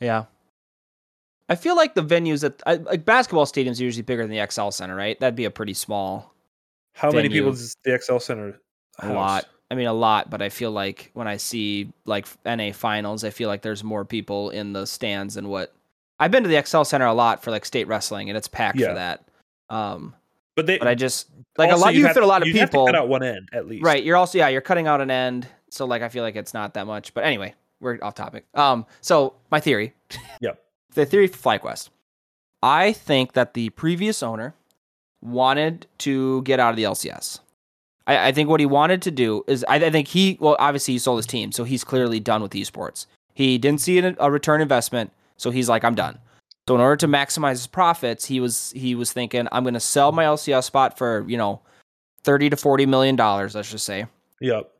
[0.00, 0.24] Yeah.
[1.48, 4.38] I feel like the venues that I, like basketball stadiums are usually bigger than the
[4.38, 5.18] Xcel Center, right?
[5.20, 6.32] That'd be a pretty small,
[6.94, 8.60] How many people does the Xcel Center?
[9.00, 9.10] Have?
[9.10, 9.46] A lot.
[9.70, 13.30] I mean, a lot, but I feel like when I see like NA finals, I
[13.30, 15.74] feel like there's more people in the stands than what
[16.22, 18.78] I've been to the Xcel Center a lot for like state wrestling, and it's packed
[18.78, 18.88] Yeah.
[18.88, 19.24] for that.
[19.70, 20.14] Um,
[20.54, 21.94] But they but I just like a lot.
[21.94, 23.84] You fit a lot of you'd have to people, cut out one end at least.
[23.84, 24.02] right?
[24.02, 26.74] You're also yeah, you're cutting out an end, so like I feel like it's not
[26.74, 27.12] that much.
[27.14, 28.44] But anyway, we're off topic.
[28.54, 29.94] Um, so my theory.
[30.40, 30.58] Yep.
[30.94, 31.88] The theory for FlyQuest.
[32.62, 34.52] I think that the previous owner
[35.22, 37.40] wanted to get out of the LCS.
[38.06, 40.92] I, I think what he wanted to do is I, I think he well obviously
[40.94, 43.06] he sold his team, so he's clearly done with esports.
[43.34, 45.12] He didn't see a return investment,
[45.42, 46.18] so he's like, I'm done.
[46.68, 49.80] So in order to maximize his profits, he was he was thinking, I'm going to
[49.80, 51.60] sell my LCS spot for you know
[52.22, 53.56] thirty to forty million dollars.
[53.56, 54.06] Let's just say.
[54.40, 54.70] Yep.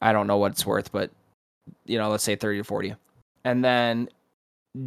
[0.00, 1.10] I don't know what it's worth, but
[1.84, 2.94] you know, let's say 30 to 40.
[3.44, 4.08] And then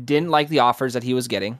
[0.03, 1.59] didn't like the offers that he was getting.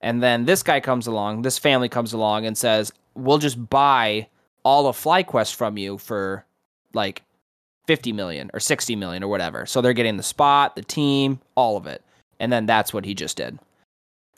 [0.00, 4.28] And then this guy comes along, this family comes along and says, "We'll just buy
[4.62, 6.44] all of FlyQuest from you for
[6.92, 7.22] like
[7.86, 11.78] 50 million or 60 million or whatever." So they're getting the spot, the team, all
[11.78, 12.02] of it.
[12.40, 13.58] And then that's what he just did.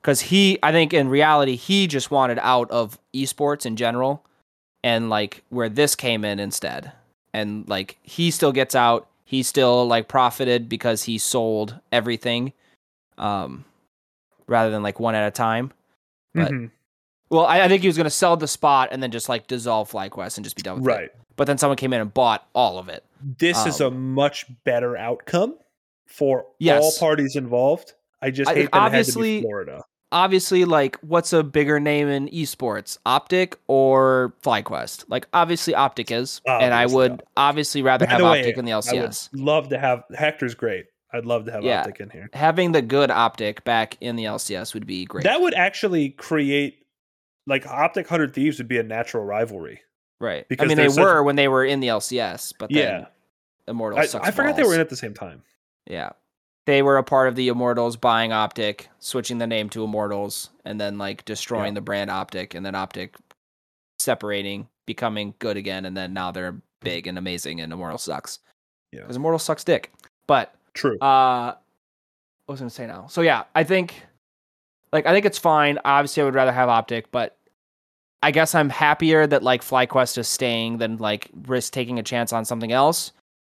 [0.03, 4.25] Cuz he I think in reality he just wanted out of esports in general
[4.85, 6.93] and like where this came in instead
[7.35, 12.53] and like he still gets out he still like profited because he sold everything
[13.19, 13.65] um
[14.47, 15.73] rather than like one at a time
[16.33, 16.71] But- Mhm.
[17.29, 19.49] well i, I think he was going to sell the spot and then just like
[19.49, 21.11] dissolve flyquest and just be done with it Right.
[21.37, 24.47] but then someone came in and bought all of it This is a Um, much
[24.63, 25.57] better outcome
[26.09, 27.93] for all parties involved.
[28.21, 29.85] I just I- hate that it had to obviously- Florida.
[30.11, 36.41] obviously like what's a bigger name in esports optic or flyquest like obviously optic is
[36.47, 39.69] and i would obviously rather By have way, optic in the I would lcs love
[39.69, 40.87] to have Hector's great.
[41.13, 41.81] I'd love to have Yeah.
[41.81, 42.31] Optic in here.
[42.33, 46.87] having the good optic back in the lcs would be great That would actually create
[47.47, 49.81] like Optic Hundred Thieves would be a natural rivalry.
[50.21, 50.45] Right.
[50.59, 53.07] I mean, they such- were when they were in the LCS, but then Yeah.
[53.67, 53.99] Immortal.
[53.99, 54.75] I, sucks I forgot they were balls.
[54.75, 55.43] in at the same time.
[55.89, 56.11] Yeah.
[56.66, 60.78] They were a part of the Immortals buying Optic, switching the name to Immortals, and
[60.80, 61.74] then like destroying Yeah.
[61.76, 63.16] the brand Optic, and then Optic
[63.99, 68.39] separating, becoming good again, and then now they're big and amazing, and Immortal sucks.
[68.93, 69.01] Yeah.
[69.01, 69.93] Because Immortal sucks dick.
[70.26, 70.99] But True.
[70.99, 71.55] uh,
[72.45, 73.07] what was I gonna say now?
[73.09, 74.07] So yeah, I think,
[74.93, 75.78] like, I think it's fine.
[75.84, 77.34] Obviously, I would rather have Optic, but
[78.22, 82.32] I guess I'm happier that like FlyQuest is staying than like risk taking a chance
[82.32, 83.12] on something else.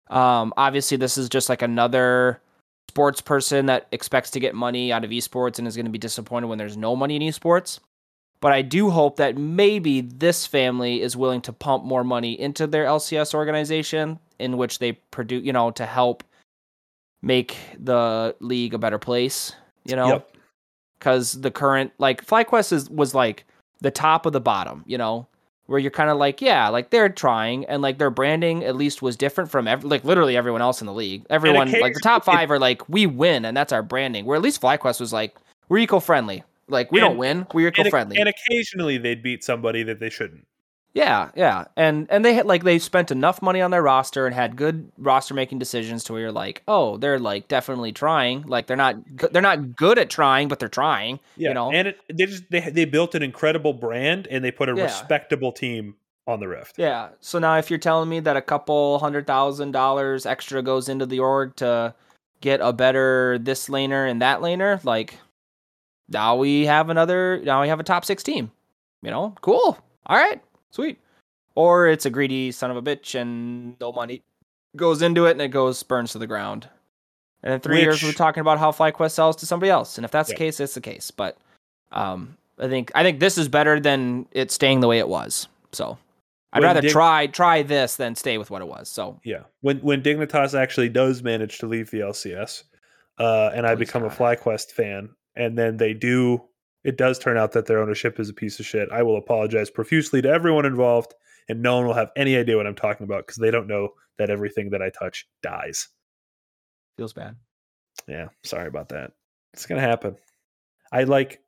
[0.09, 2.41] Um, obviously, this is just like another
[2.89, 5.97] sports person that expects to get money out of esports and is going to be
[5.97, 7.79] disappointed when there's no money in esports.
[8.41, 12.67] But I do hope that maybe this family is willing to pump more money into
[12.67, 16.23] their LCS organization in which they produce, you know, to help
[17.21, 19.53] make the league a better place,
[19.83, 20.07] you know?
[20.07, 20.31] Yep.
[20.99, 23.45] Cuz the current like FlyQuest is was like
[23.81, 25.27] the top of the bottom, you know,
[25.67, 29.01] where you're kind of like, yeah, like they're trying and like their branding at least
[29.01, 31.25] was different from ev- like literally everyone else in the league.
[31.29, 34.25] Everyone like the top 5 are like we win and that's our branding.
[34.25, 35.35] Where at least FlyQuest was like
[35.69, 36.43] we're eco-friendly.
[36.67, 38.17] Like we don't win, we're eco-friendly.
[38.17, 40.47] and occasionally they'd beat somebody that they shouldn't.
[40.95, 44.33] Yeah, yeah, and and they had like they spent enough money on their roster and
[44.33, 48.43] had good roster making decisions to where you're like, oh, they're like definitely trying.
[48.43, 48.95] Like they're not
[49.33, 51.19] they're not good at trying, but they're trying.
[51.35, 51.71] Yeah, You know?
[51.71, 54.83] and it, they just they they built an incredible brand and they put a Yeah.
[54.83, 55.95] respectable team
[56.27, 56.75] on the Rift.
[56.79, 57.09] Yeah.
[57.19, 61.05] So now if you're telling me that a couple hundred thousand dollars extra goes into
[61.05, 61.93] the org to
[62.39, 65.19] get a better this laner and that laner, like
[66.07, 68.49] now we have another now we have a top six team.
[69.01, 69.77] You know, cool.
[70.07, 70.41] All right,
[70.75, 70.99] sweet.
[71.55, 74.23] Or it's a greedy son of a bitch and no money
[74.75, 76.67] goes into it and it goes burns to the ground.
[77.43, 79.97] And in three years we're talking about how FlyQuest sells to somebody else.
[79.97, 80.35] And if that's Yeah.
[80.35, 81.11] the case, it's the case.
[81.11, 81.37] But
[81.91, 85.47] um I think I think this is better than it staying the way it was.
[85.71, 85.97] So
[86.53, 88.89] I'd When rather Dig- try try this than stay with what it was.
[88.89, 92.63] So Yeah, when when Dignitas actually does manage to leave the LCS,
[93.17, 94.17] uh, and I become a God.
[94.17, 96.41] FlyQuest fan, and then they do,
[96.85, 98.87] it does turn out that their ownership is a piece of shit.
[98.91, 101.13] I will apologize profusely to everyone involved,
[101.49, 103.89] and no one will have any idea what I'm talking about because they don't know
[104.17, 105.89] that everything that I touch dies.
[106.95, 107.35] feels bad.
[108.07, 109.11] Yeah, sorry about that.
[109.53, 110.15] It's gonna happen.
[110.91, 111.41] I like,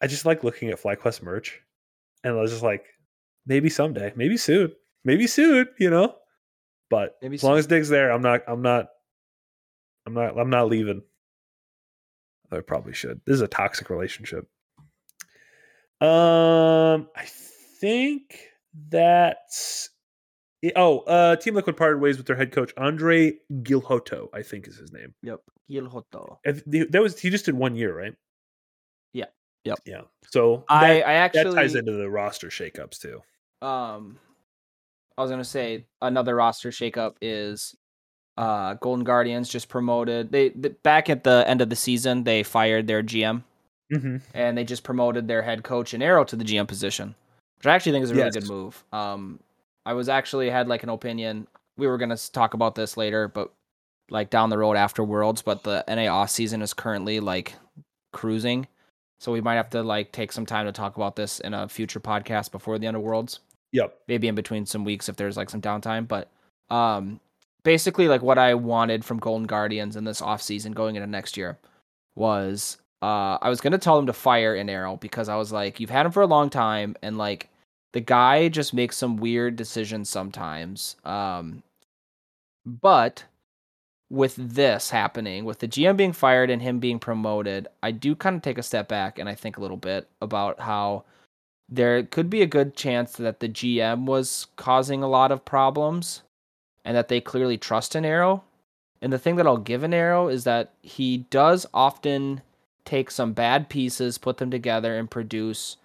[0.00, 1.60] I just like looking at FlyQuest merch,
[2.22, 2.84] and I was just like,
[3.46, 4.72] maybe someday, maybe soon,
[5.04, 6.14] maybe soon, you know.
[6.88, 7.58] But Maybe as long soon.
[7.58, 8.86] as Dig's there, I'm not, I'm not,
[10.06, 11.02] I'm not, I'm not leaving.
[12.52, 13.20] I probably should.
[13.26, 14.46] This is a toxic relationship.
[16.00, 17.24] Um, I
[17.80, 18.38] think
[18.88, 19.90] that's.
[20.62, 20.72] it.
[20.76, 24.28] Oh, uh, Team Liquid parted ways with their head coach Andre Guilhoto.
[24.32, 25.14] I think is his name.
[25.22, 25.40] Yep.
[25.70, 26.36] Guilhoto.
[26.44, 28.14] That was he just did one year, right?
[29.12, 29.26] Yeah.
[29.64, 29.78] Yep.
[29.86, 30.02] Yeah.
[30.26, 33.22] So I, that, I that actually ties into the roster shakeups too.
[33.66, 34.18] um
[35.16, 37.74] I was gonna say another roster shakeup is
[38.36, 42.42] uh Golden Guardians just promoted they, th back at the end of the season they
[42.42, 43.42] fired their GM
[43.92, 44.16] Mm-hmm.
[44.32, 47.14] and they just promoted their head coach Inero to the GM position,
[47.58, 48.34] which I actually think is a really Yes.
[48.34, 48.82] good move.
[48.92, 49.38] Um,
[49.86, 51.46] I was actually had like an opinion.
[51.76, 53.52] We were gonna talk about this later, but
[54.10, 55.42] like down the road after Worlds.
[55.42, 57.54] But the NA off season is currently like
[58.12, 58.66] cruising,
[59.20, 61.68] so we might have to like take some time to talk about this in a
[61.68, 63.40] future podcast before the end of Worlds.
[63.72, 63.96] Yep.
[64.08, 66.08] Maybe in between some weeks if there's like some downtime.
[66.08, 66.30] But
[66.70, 67.20] um,
[67.64, 71.36] basically, like what I wanted from Golden Guardians in this off season going into next
[71.36, 71.58] year
[72.16, 75.90] was uh I was gonna tell him to fire Inero because I was like, you've
[75.90, 77.48] had him for a long time, and like
[77.92, 80.96] the guy just makes some weird decisions sometimes.
[81.04, 81.62] Um
[82.66, 83.24] but
[84.10, 88.36] with this happening, with the GM being fired and him being promoted, I do kind
[88.36, 91.04] of take a step back and I think a little bit about how
[91.68, 96.22] there could be a good chance that the GM was causing a lot of problems
[96.84, 98.42] and that they clearly trust Inero.
[99.00, 102.42] And the thing that I'll give Inero is that he does often
[102.84, 105.76] take some bad pieces, put them together, and produce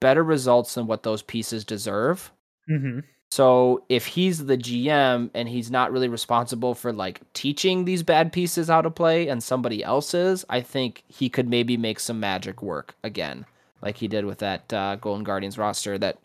[0.00, 2.30] better results than what those pieces deserve.
[2.70, 3.00] Mm-hmm.
[3.30, 8.32] So if he's the GM and he's not really responsible for like teaching these bad
[8.32, 12.20] pieces how to play and somebody else is, I think he could maybe make some
[12.20, 13.44] magic work again,
[13.82, 16.18] like he did with that uh, Golden Guardians roster that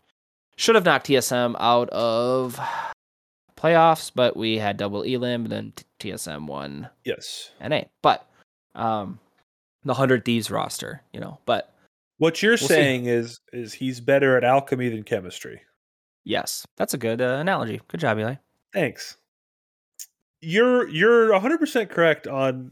[0.57, 2.59] should have knocked TSM out of
[3.61, 7.51] playoffs, but we had double elim, then TSM won Yes.
[7.61, 7.81] NA.
[8.01, 8.27] But
[8.75, 9.19] um,
[9.83, 11.39] the Hundred Thieves roster, you know.
[11.45, 11.73] But
[12.17, 12.67] What you're see.
[12.67, 15.61] saying is is he's better at alchemy than chemistry.
[16.23, 17.81] yes, that's a good uh, analogy.
[17.87, 18.35] Good job, Eli.
[18.73, 19.17] Thanks.
[20.41, 22.71] You're you're 100% correct on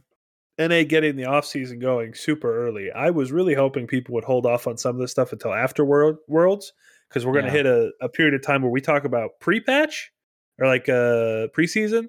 [0.57, 2.91] NA getting the offseason going super early.
[2.91, 5.85] I was really hoping people would hold off on some of this stuff until after
[5.85, 6.73] World, Worlds
[7.07, 7.57] because we're going to Yeah.
[7.57, 10.11] hit a, a period of time where we talk about pre-patch
[10.59, 12.07] or like uh preseason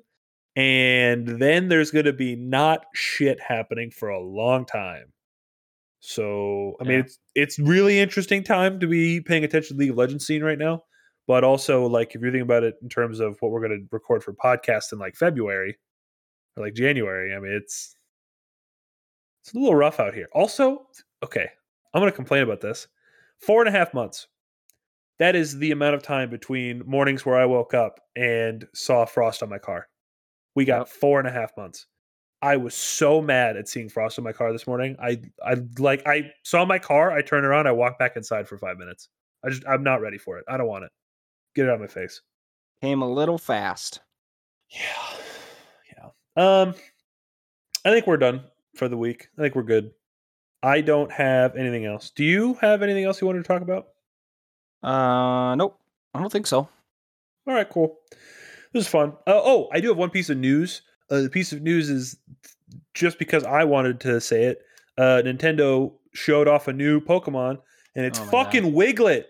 [0.57, 5.12] and then there's going to be not shit happening for a long time.
[6.01, 9.90] So, I mean, it's it's really interesting time to be paying attention to the League
[9.90, 10.82] of Legends scene right now
[11.30, 13.86] but also like if you're thinking about it in terms of what we're going to
[13.92, 15.78] record for podcast in like February
[16.57, 17.94] or like January, I mean it's
[19.44, 20.26] it's a little rough out here.
[20.34, 20.88] Also,
[21.22, 21.48] okay,
[21.94, 22.88] I'm going to complain about this.
[23.38, 24.26] Four and a half months.
[25.21, 29.43] That is the amount of time between mornings where I woke up and saw frost
[29.43, 29.87] on my car.
[30.57, 30.89] We got Yep.
[30.89, 31.87] four and a half months.
[32.43, 34.97] I was so mad at seeing frost on my car this morning.
[35.01, 38.57] I I like I saw my car, I turned around, I walked back inside for
[38.59, 39.09] five minutes.
[39.45, 40.45] I just I'm not ready for it.
[40.49, 40.91] I don't want it.
[41.55, 42.23] Get it out of my face.
[42.83, 44.01] Came a little fast.
[44.71, 45.18] Yeah.
[45.97, 46.62] Yeah.
[46.62, 46.75] Um
[47.85, 48.45] I think we're done
[48.75, 49.29] for the week.
[49.39, 49.93] I think we're good.
[50.62, 52.11] I don't have anything else.
[52.11, 53.89] Do you have anything else you wanted to talk about?
[54.83, 55.78] Uh, nope.
[56.14, 56.68] I don't think so.
[57.47, 57.99] All right, cool.
[58.72, 59.12] This is fun.
[59.26, 60.83] Uh, oh, I do have one piece of news.
[61.11, 62.16] Uh, the piece of news is
[62.95, 64.62] just because I wanted to say it.
[64.97, 67.59] Uh, Nintendo showed off a new Pokemon,
[67.95, 69.24] and it's Oh fucking Wiglett.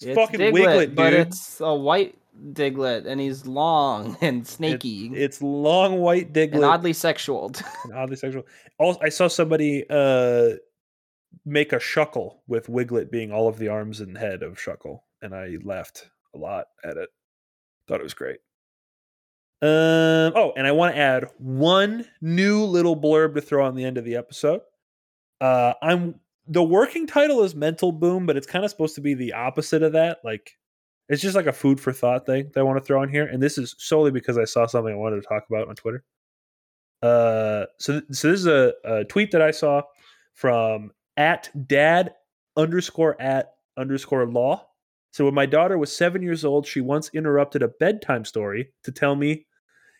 [0.00, 2.16] It's, fucking Wiglett, but it's a white
[2.52, 6.52] Diglett, and he's long and snaky It's long white Diglett.
[6.54, 7.52] and oddly sexual.
[7.84, 8.46] and oddly sexual.
[8.78, 10.56] Also, I saw somebody uh,
[11.44, 15.34] make a Shuckle with Wiglett being all of the arms and head of Shuckle, and
[15.34, 17.08] I laughed a lot at it.
[17.86, 18.38] Thought it was great.
[19.62, 23.84] Um, oh, and I want to add one new little blurb to throw on the
[23.84, 24.60] end of the episode.
[25.40, 29.14] Uh, I'm the working title is mental boom, but it's kind of supposed to be
[29.14, 30.18] the opposite of that.
[30.24, 30.52] Like,
[31.08, 33.26] it's just like a food for thought thing that I want to throw in here,
[33.26, 36.04] and this is solely because I saw something I wanted to talk about on Twitter.
[37.02, 39.82] Uh, so so this is a, a tweet that I saw
[40.34, 42.14] from at dad
[42.56, 44.66] underscore at underscore law.
[45.12, 48.92] So when my daughter was seven years old, she once interrupted a bedtime story to
[48.92, 49.46] tell me,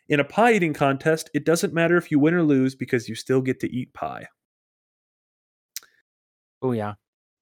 [0.09, 3.15] in a pie eating contest, it doesn't matter if you win or lose because you
[3.15, 4.27] still get to eat pie.
[6.63, 6.95] Oh yeah.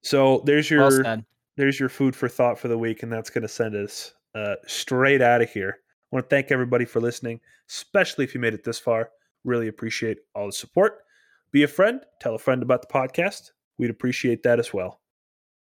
[0.03, 1.25] So there's your Well
[1.57, 4.57] there's your food for thought for the week, and that's going to send us uh,
[4.67, 5.79] straight out of here.
[5.81, 9.11] I want to thank everybody for listening, especially if you made it this far.
[9.45, 11.03] Really appreciate all the support.
[11.53, 13.51] Be a friend, tell a friend about the podcast.
[13.79, 15.01] We'd appreciate that as well.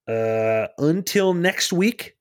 [0.07, 2.15] Uh, until next week,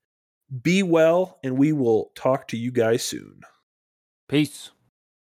[0.63, 3.41] be well, and we will talk to you guys soon.
[4.29, 4.71] Peace.